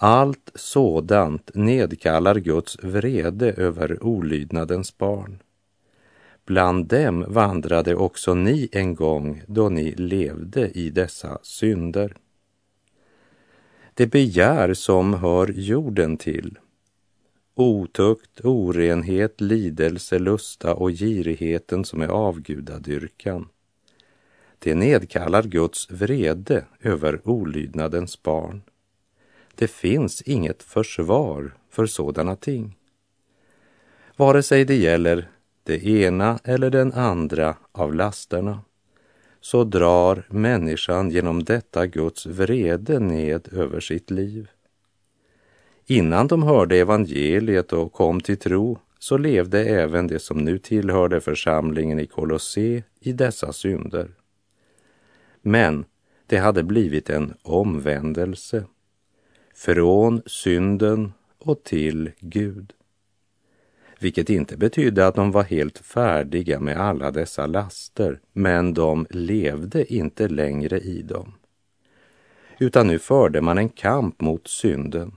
Allt 0.00 0.50
sådant 0.54 1.50
nedkallar 1.54 2.34
Guds 2.34 2.78
vrede 2.82 3.52
över 3.52 4.04
olydnadens 4.04 4.98
barn. 4.98 5.42
Bland 6.44 6.86
dem 6.86 7.24
vandrade 7.28 7.94
också 7.94 8.34
ni 8.34 8.68
en 8.72 8.94
gång 8.94 9.42
då 9.46 9.68
ni 9.68 9.94
levde 9.94 10.70
i 10.70 10.90
dessa 10.90 11.38
synder. 11.42 12.16
Det 13.94 14.06
begär 14.06 14.74
som 14.74 15.14
hör 15.14 15.46
jorden 15.48 16.16
till, 16.16 16.58
otukt, 17.54 18.44
orenhet, 18.44 19.40
lidelse, 19.40 20.18
lusta 20.18 20.74
och 20.74 20.90
girigheten 20.90 21.84
som 21.84 22.02
är 22.02 22.08
avgudadyrkan. 22.08 23.48
Det 24.58 24.74
nedkallar 24.74 25.42
Guds 25.42 25.90
vrede 25.90 26.64
över 26.80 27.28
olydnadens 27.28 28.22
barn. 28.22 28.62
Det 29.58 29.68
finns 29.68 30.22
inget 30.22 30.62
försvar 30.62 31.54
för 31.70 31.86
sådana 31.86 32.36
ting. 32.36 32.76
Vare 34.16 34.42
sig 34.42 34.64
det 34.64 34.76
gäller 34.76 35.28
det 35.62 35.86
ena 35.86 36.38
eller 36.44 36.70
den 36.70 36.92
andra 36.92 37.56
av 37.72 37.94
lasterna 37.94 38.60
så 39.40 39.64
drar 39.64 40.26
människan 40.28 41.10
genom 41.10 41.44
detta 41.44 41.86
Guds 41.86 42.26
vrede 42.26 42.98
ned 43.00 43.48
över 43.52 43.80
sitt 43.80 44.10
liv. 44.10 44.48
Innan 45.86 46.26
de 46.26 46.42
hörde 46.42 46.76
evangeliet 46.76 47.72
och 47.72 47.92
kom 47.92 48.20
till 48.20 48.38
tro 48.38 48.78
så 48.98 49.18
levde 49.18 49.64
även 49.64 50.06
de 50.06 50.18
som 50.18 50.38
nu 50.38 50.58
tillhörde 50.58 51.20
församlingen 51.20 51.98
i 51.98 52.06
Kolosse 52.06 52.82
i 53.00 53.12
dessa 53.12 53.52
synder. 53.52 54.10
Men 55.42 55.84
det 56.26 56.38
hade 56.38 56.62
blivit 56.62 57.10
en 57.10 57.34
omvändelse 57.42 58.64
från 59.58 60.22
synden 60.26 61.12
och 61.38 61.64
till 61.64 62.10
Gud. 62.20 62.72
Vilket 63.98 64.30
inte 64.30 64.56
betydde 64.56 65.06
att 65.06 65.14
de 65.14 65.32
var 65.32 65.42
helt 65.42 65.78
färdiga 65.78 66.60
med 66.60 66.76
alla 66.76 67.10
dessa 67.10 67.46
laster, 67.46 68.20
men 68.32 68.74
de 68.74 69.06
levde 69.10 69.94
inte 69.94 70.28
längre 70.28 70.80
i 70.80 71.02
dem. 71.02 71.34
Utan 72.58 72.86
nu 72.86 72.98
förde 72.98 73.40
man 73.40 73.58
en 73.58 73.68
kamp 73.68 74.20
mot 74.20 74.48
synden. 74.48 75.16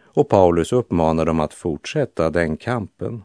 Och 0.00 0.28
Paulus 0.28 0.72
uppmanar 0.72 1.24
dem 1.24 1.40
att 1.40 1.54
fortsätta 1.54 2.30
den 2.30 2.56
kampen. 2.56 3.22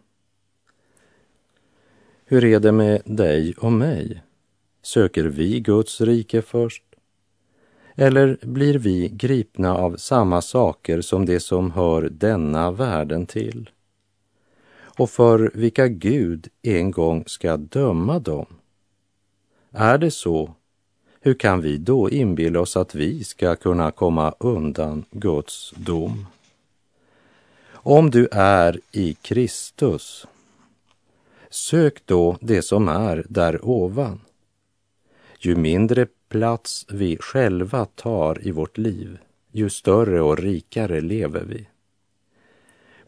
Hur 2.25 2.43
är 2.43 2.59
det 2.59 2.71
med 2.71 3.01
dig 3.05 3.53
och 3.57 3.71
mig? 3.71 4.23
Söker 4.81 5.23
vi 5.23 5.59
Guds 5.59 6.01
rike 6.01 6.41
först? 6.41 6.90
Eller 8.01 8.37
blir 8.41 8.79
vi 8.79 9.09
gripna 9.09 9.77
av 9.77 9.95
samma 9.95 10.41
saker 10.41 11.01
som 11.01 11.25
det 11.25 11.39
som 11.39 11.71
hör 11.71 12.01
denna 12.01 12.71
världen 12.71 13.25
till? 13.25 13.69
Och 14.73 15.09
för 15.09 15.51
vilka 15.53 15.87
Gud 15.87 16.47
en 16.61 16.91
gång 16.91 17.23
ska 17.27 17.57
döma 17.57 18.19
dem? 18.19 18.45
Är 19.71 19.97
det 19.97 20.11
så, 20.11 20.53
hur 21.19 21.33
kan 21.33 21.61
vi 21.61 21.77
då 21.77 22.09
inbilla 22.09 22.59
oss 22.59 22.77
att 22.77 22.95
vi 22.95 23.23
ska 23.23 23.55
kunna 23.55 23.91
komma 23.91 24.33
undan 24.39 25.05
Guds 25.11 25.73
dom? 25.77 26.25
Om 27.71 28.11
du 28.11 28.27
är 28.31 28.79
i 28.91 29.13
Kristus, 29.13 30.27
sök 31.49 32.05
då 32.05 32.37
det 32.41 32.61
som 32.61 32.87
är 32.87 33.25
där 33.29 33.65
ovan 33.65 34.19
ju 35.43 35.55
mindre 35.55 36.07
plats 36.29 36.85
vi 36.89 37.17
själva 37.17 37.85
tar 37.85 38.47
i 38.47 38.51
vårt 38.51 38.77
liv, 38.77 39.17
ju 39.51 39.69
större 39.69 40.21
och 40.21 40.37
rikare 40.37 41.01
lever 41.01 41.43
vi. 41.43 41.67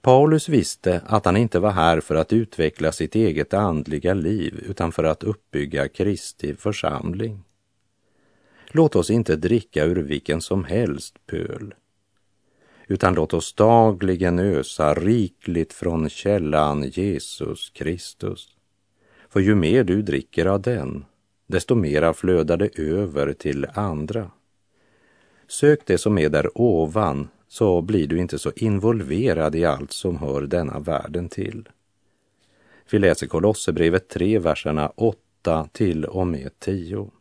Paulus 0.01 0.49
visste 0.49 1.01
att 1.05 1.25
han 1.25 1.37
inte 1.37 1.59
var 1.59 1.71
här 1.71 2.01
för 2.01 2.15
att 2.15 2.33
utveckla 2.33 2.91
sitt 2.91 3.15
eget 3.15 3.53
andliga 3.53 4.13
liv 4.13 4.63
utan 4.69 4.91
för 4.91 5.03
att 5.03 5.23
uppbygga 5.23 5.87
Kristi 5.87 6.55
församling. 6.55 7.43
Låt 8.67 8.95
oss 8.95 9.09
inte 9.09 9.35
dricka 9.35 9.85
ur 9.85 9.95
vilken 9.95 10.41
som 10.41 10.63
helst 10.63 11.25
pöl, 11.25 11.73
utan 12.87 13.13
låt 13.13 13.33
oss 13.33 13.53
dagligen 13.53 14.39
ösa 14.39 14.93
rikligt 14.93 15.73
från 15.73 16.09
källan 16.09 16.83
Jesus 16.83 17.69
Kristus. 17.69 18.57
För 19.29 19.39
ju 19.39 19.55
mer 19.55 19.83
du 19.83 20.01
dricker 20.01 20.45
av 20.45 20.61
den, 20.61 21.05
desto 21.53 21.75
mera 21.75 22.13
flödar 22.13 22.57
det 22.57 22.79
över 22.79 23.33
till 23.33 23.67
andra. 23.73 24.31
Sök 25.47 25.85
det 25.85 25.97
som 25.97 26.17
är 26.17 26.29
där 26.29 26.49
ovan, 26.61 27.27
så 27.47 27.81
blir 27.81 28.07
du 28.07 28.17
inte 28.17 28.39
så 28.39 28.51
involverad 28.55 29.55
i 29.55 29.65
allt 29.65 29.91
som 29.91 30.17
hör 30.17 30.41
denna 30.41 30.79
världen 30.79 31.29
till. 31.29 31.69
Vi 32.91 32.99
läser 32.99 33.27
Kolosserbrevet 33.27 34.09
3, 34.09 34.39
verserna 34.39 34.89
8 34.95 35.67
till 35.71 36.05
och 36.05 36.27
med 36.27 36.59
10. 36.59 37.11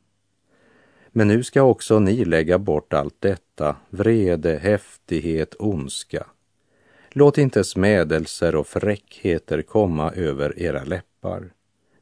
Men 1.09 1.29
nu 1.29 1.42
ska 1.42 1.62
också 1.62 1.99
ni 1.99 2.25
lägga 2.25 2.59
bort 2.59 2.92
allt 2.92 3.16
detta, 3.21 3.77
vrede, 3.90 4.59
häftighet, 4.59 5.55
ondska. 5.59 6.27
Låt 7.11 7.38
inte 7.38 7.64
smädelser 7.64 8.57
och 8.57 8.66
fräckheter 8.66 9.62
komma 9.62 10.12
över 10.12 10.59
era 10.59 10.85
läppar. 10.85 11.53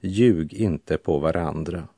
Ljug 0.01 0.55
inte 0.55 0.97
på 0.97 1.19
varandra. 1.19 1.88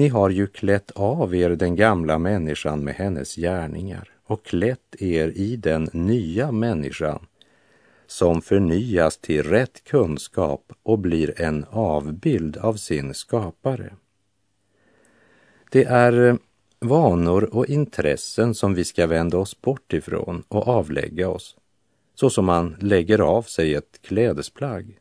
Ni 0.00 0.08
har 0.08 0.30
ju 0.30 0.46
klätt 0.46 0.90
av 0.90 1.34
er 1.34 1.50
den 1.50 1.76
gamla 1.76 2.18
människan 2.18 2.84
med 2.84 2.94
hennes 2.94 3.36
gärningar 3.36 4.08
och 4.26 4.44
klätt 4.44 4.96
er 4.98 5.28
i 5.28 5.56
den 5.56 5.90
nya 5.92 6.52
människan 6.52 7.26
som 8.06 8.42
förnyas 8.42 9.16
till 9.16 9.42
rätt 9.42 9.84
kunskap 9.84 10.72
och 10.82 10.98
blir 10.98 11.40
en 11.40 11.64
avbild 11.70 12.56
av 12.56 12.74
sin 12.74 13.14
skapare. 13.14 13.94
Det 15.70 15.84
är 15.84 16.28
eh, 16.28 16.36
vanor 16.78 17.54
och 17.54 17.66
intressen 17.66 18.54
som 18.54 18.74
vi 18.74 18.84
ska 18.84 19.06
vända 19.06 19.38
oss 19.38 19.60
bort 19.60 19.92
ifrån 19.92 20.42
och 20.48 20.68
avlägga 20.68 21.28
oss, 21.28 21.56
så 22.14 22.30
som 22.30 22.44
man 22.44 22.76
lägger 22.80 23.18
av 23.18 23.42
sig 23.42 23.74
ett 23.74 24.00
klädesplagg. 24.02 24.99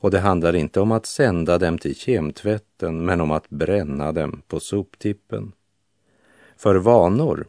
Och 0.00 0.10
det 0.10 0.18
handlar 0.18 0.56
inte 0.56 0.80
om 0.80 0.92
att 0.92 1.06
sända 1.06 1.58
dem 1.58 1.78
till 1.78 1.96
kemtvätten, 1.96 3.04
men 3.04 3.20
om 3.20 3.30
att 3.30 3.50
bränna 3.50 4.12
dem 4.12 4.42
på 4.48 4.60
soptippen. 4.60 5.52
För 6.56 6.74
vanor 6.74 7.46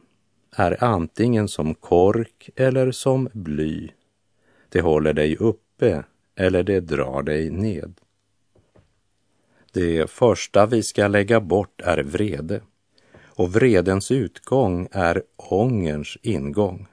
är 0.56 0.84
antingen 0.84 1.48
som 1.48 1.76
kork 1.76 2.50
eller 2.56 2.92
som 2.92 3.30
bly. 3.34 3.90
Det 4.70 4.82
håller 4.82 5.14
dig 5.14 5.38
uppe 5.38 6.04
eller 6.36 6.64
det 6.64 6.80
drar 6.80 7.24
dig 7.24 7.50
ned. 7.50 7.94
Det 9.74 10.10
första 10.10 10.66
vi 10.66 10.84
ska 10.84 11.08
lägga 11.08 11.40
bort 11.40 11.82
är 11.82 12.04
vrede 12.04 12.62
och 13.40 13.54
vredens 13.54 14.12
utgång 14.12 14.88
är 14.92 15.24
ångerns 15.38 16.18
ingång. 16.22 16.88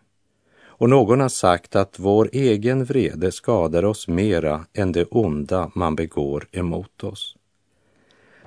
Och 0.79 0.91
någon 0.91 1.21
har 1.21 1.29
sagt 1.29 1.77
att 1.77 1.99
vår 1.99 2.29
egen 2.33 2.85
vrede 2.85 3.33
skadar 3.33 3.85
oss 3.85 4.09
mera 4.09 4.67
än 4.73 4.93
det 4.93 5.05
onda 5.05 5.71
man 5.75 5.97
begår 5.97 6.49
emot 6.53 7.05
oss. 7.05 7.37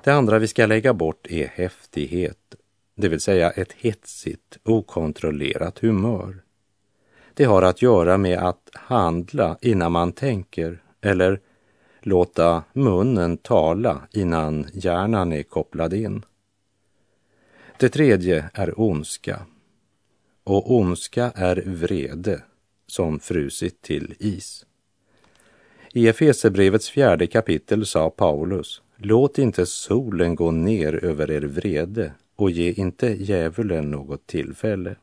Det 0.04 0.10
andra 0.10 0.38
vi 0.38 0.48
ska 0.48 0.66
lägga 0.66 0.94
bort 0.94 1.26
är 1.30 1.46
häftighet, 1.46 2.54
det 2.94 3.08
vill 3.08 3.20
säga 3.20 3.50
ett 3.50 3.72
hetsigt, 3.72 4.58
okontrollerat 4.64 5.78
humör. 5.78 6.42
Det 7.34 7.44
har 7.44 7.62
att 7.62 7.82
göra 7.82 8.18
med 8.18 8.38
att 8.38 8.70
handla 8.72 9.58
innan 9.60 9.92
man 9.92 10.12
tänker 10.12 10.82
eller 11.00 11.40
låta 12.00 12.62
munnen 12.72 13.36
tala 13.36 14.00
innan 14.10 14.66
hjärnan 14.72 15.32
är 15.32 15.42
kopplad 15.42 15.94
in. 15.94 16.24
Det 17.78 17.88
tredje 17.88 18.50
är 18.54 18.80
ondska. 18.80 19.40
Och 20.44 20.74
ondska 20.74 21.32
är 21.34 21.62
vrede 21.66 22.42
som 22.86 23.20
frusit 23.20 23.82
till 23.82 24.14
is. 24.18 24.66
I 25.92 26.08
Efesebrevets 26.08 26.90
fjärde 26.90 27.26
kapitel 27.26 27.86
sa 27.86 28.10
Paulus, 28.10 28.82
låt 28.96 29.38
inte 29.38 29.66
solen 29.66 30.34
gå 30.34 30.50
ner 30.50 31.04
över 31.04 31.30
er 31.30 31.40
vrede 31.40 32.12
och 32.36 32.50
ge 32.50 32.72
inte 32.72 33.06
djävulen 33.06 33.90
något 33.90 34.26
tillfälle. 34.26 34.96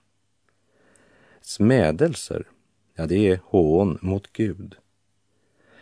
Smädelser, 1.42 2.48
ja 2.96 3.06
det 3.06 3.28
är 3.28 3.40
hån 3.44 3.98
mot 4.02 4.34
Gud. 4.34 4.76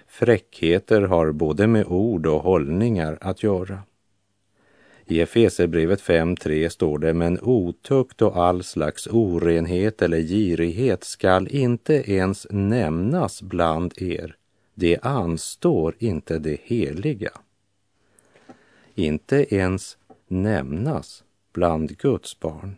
Fräckheter 0.08 1.02
har 1.02 1.32
både 1.32 1.68
med 1.68 1.86
ord 1.86 2.26
och 2.26 2.42
hållningar 2.42 3.18
att 3.22 3.44
göra. 3.44 3.80
I 5.08 5.22
Efesierbrevet 5.22 6.02
5.3 6.02 6.70
står 6.70 6.98
det, 6.98 7.14
men 7.14 7.40
otukt 7.42 8.22
och 8.22 8.38
all 8.38 8.64
slags 8.64 9.08
orenhet 9.08 10.02
eller 10.02 10.22
girighet 10.22 11.04
skall 11.04 11.48
inte 11.48 12.12
ens 12.12 12.48
nämnas 12.50 13.42
bland 13.42 13.94
er. 13.98 14.36
Det 14.74 15.00
anstår 15.02 15.96
inte 16.00 16.40
det 16.40 16.58
heliga. 16.64 17.32
Inte 18.96 19.56
ens 19.56 19.98
nämnas 20.28 21.24
bland 21.54 21.98
Guds 21.98 22.40
barn. 22.40 22.76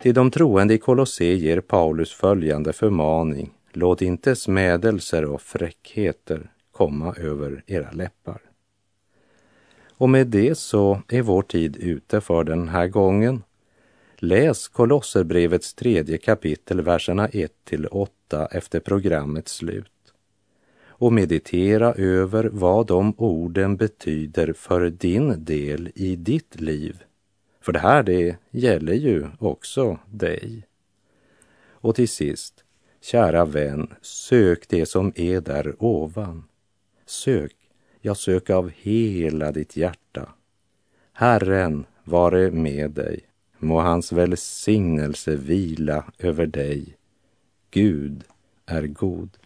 Till 0.00 0.14
de 0.14 0.30
troende 0.30 0.74
i 0.74 0.78
Kolosse 0.78 1.24
ger 1.24 1.60
Paulus 1.60 2.12
följande 2.12 2.72
förmaning. 2.72 3.50
Låt 3.72 4.02
inte 4.02 4.36
smädelser 4.36 5.24
och 5.24 5.42
fräckheter 5.42 6.50
komma 6.72 7.14
över 7.14 7.62
era 7.66 7.90
läppar. 7.90 8.40
Och 9.96 10.08
med 10.08 10.26
det 10.26 10.54
så 10.54 11.02
är 11.08 11.22
vår 11.22 11.42
tid 11.42 11.76
ute 11.76 12.20
för 12.20 12.44
den 12.44 12.68
här 12.68 12.88
gången. 12.88 13.42
Läs 14.16 14.68
Kolosserbrevets 14.68 15.74
tredje 15.74 16.18
kapitel, 16.18 16.80
verserna 16.80 17.28
1 17.28 17.52
till 17.64 17.86
8 17.86 18.46
efter 18.46 18.80
programmets 18.80 19.52
slut 19.52 19.90
och 20.96 21.12
meditera 21.12 21.94
över 21.94 22.44
vad 22.52 22.86
de 22.86 23.14
orden 23.16 23.76
betyder 23.76 24.52
för 24.52 24.90
din 24.90 25.44
del 25.44 25.90
i 25.94 26.16
ditt 26.16 26.60
liv. 26.60 27.02
För 27.60 27.72
det 27.72 27.78
här, 27.78 28.02
det 28.02 28.36
gäller 28.50 28.94
ju 28.94 29.26
också 29.38 29.98
dig. 30.06 30.66
Och 31.70 31.94
till 31.94 32.08
sist, 32.08 32.64
kära 33.00 33.44
vän, 33.44 33.94
sök 34.02 34.68
det 34.68 34.86
som 34.86 35.12
är 35.16 35.40
där 35.40 35.74
ovan. 35.78 36.44
Sök, 37.06 37.56
ja, 38.04 38.14
sök 38.14 38.50
av 38.50 38.70
hela 38.70 39.52
ditt 39.52 39.76
hjärta. 39.76 40.28
Herren 41.12 41.86
vare 42.04 42.50
med 42.50 42.90
dig. 42.90 43.20
Må 43.58 43.80
hans 43.80 44.12
välsignelse 44.12 45.36
vila 45.36 46.04
över 46.18 46.46
dig. 46.46 46.96
Gud 47.70 48.24
är 48.66 48.86
god. 48.86 49.36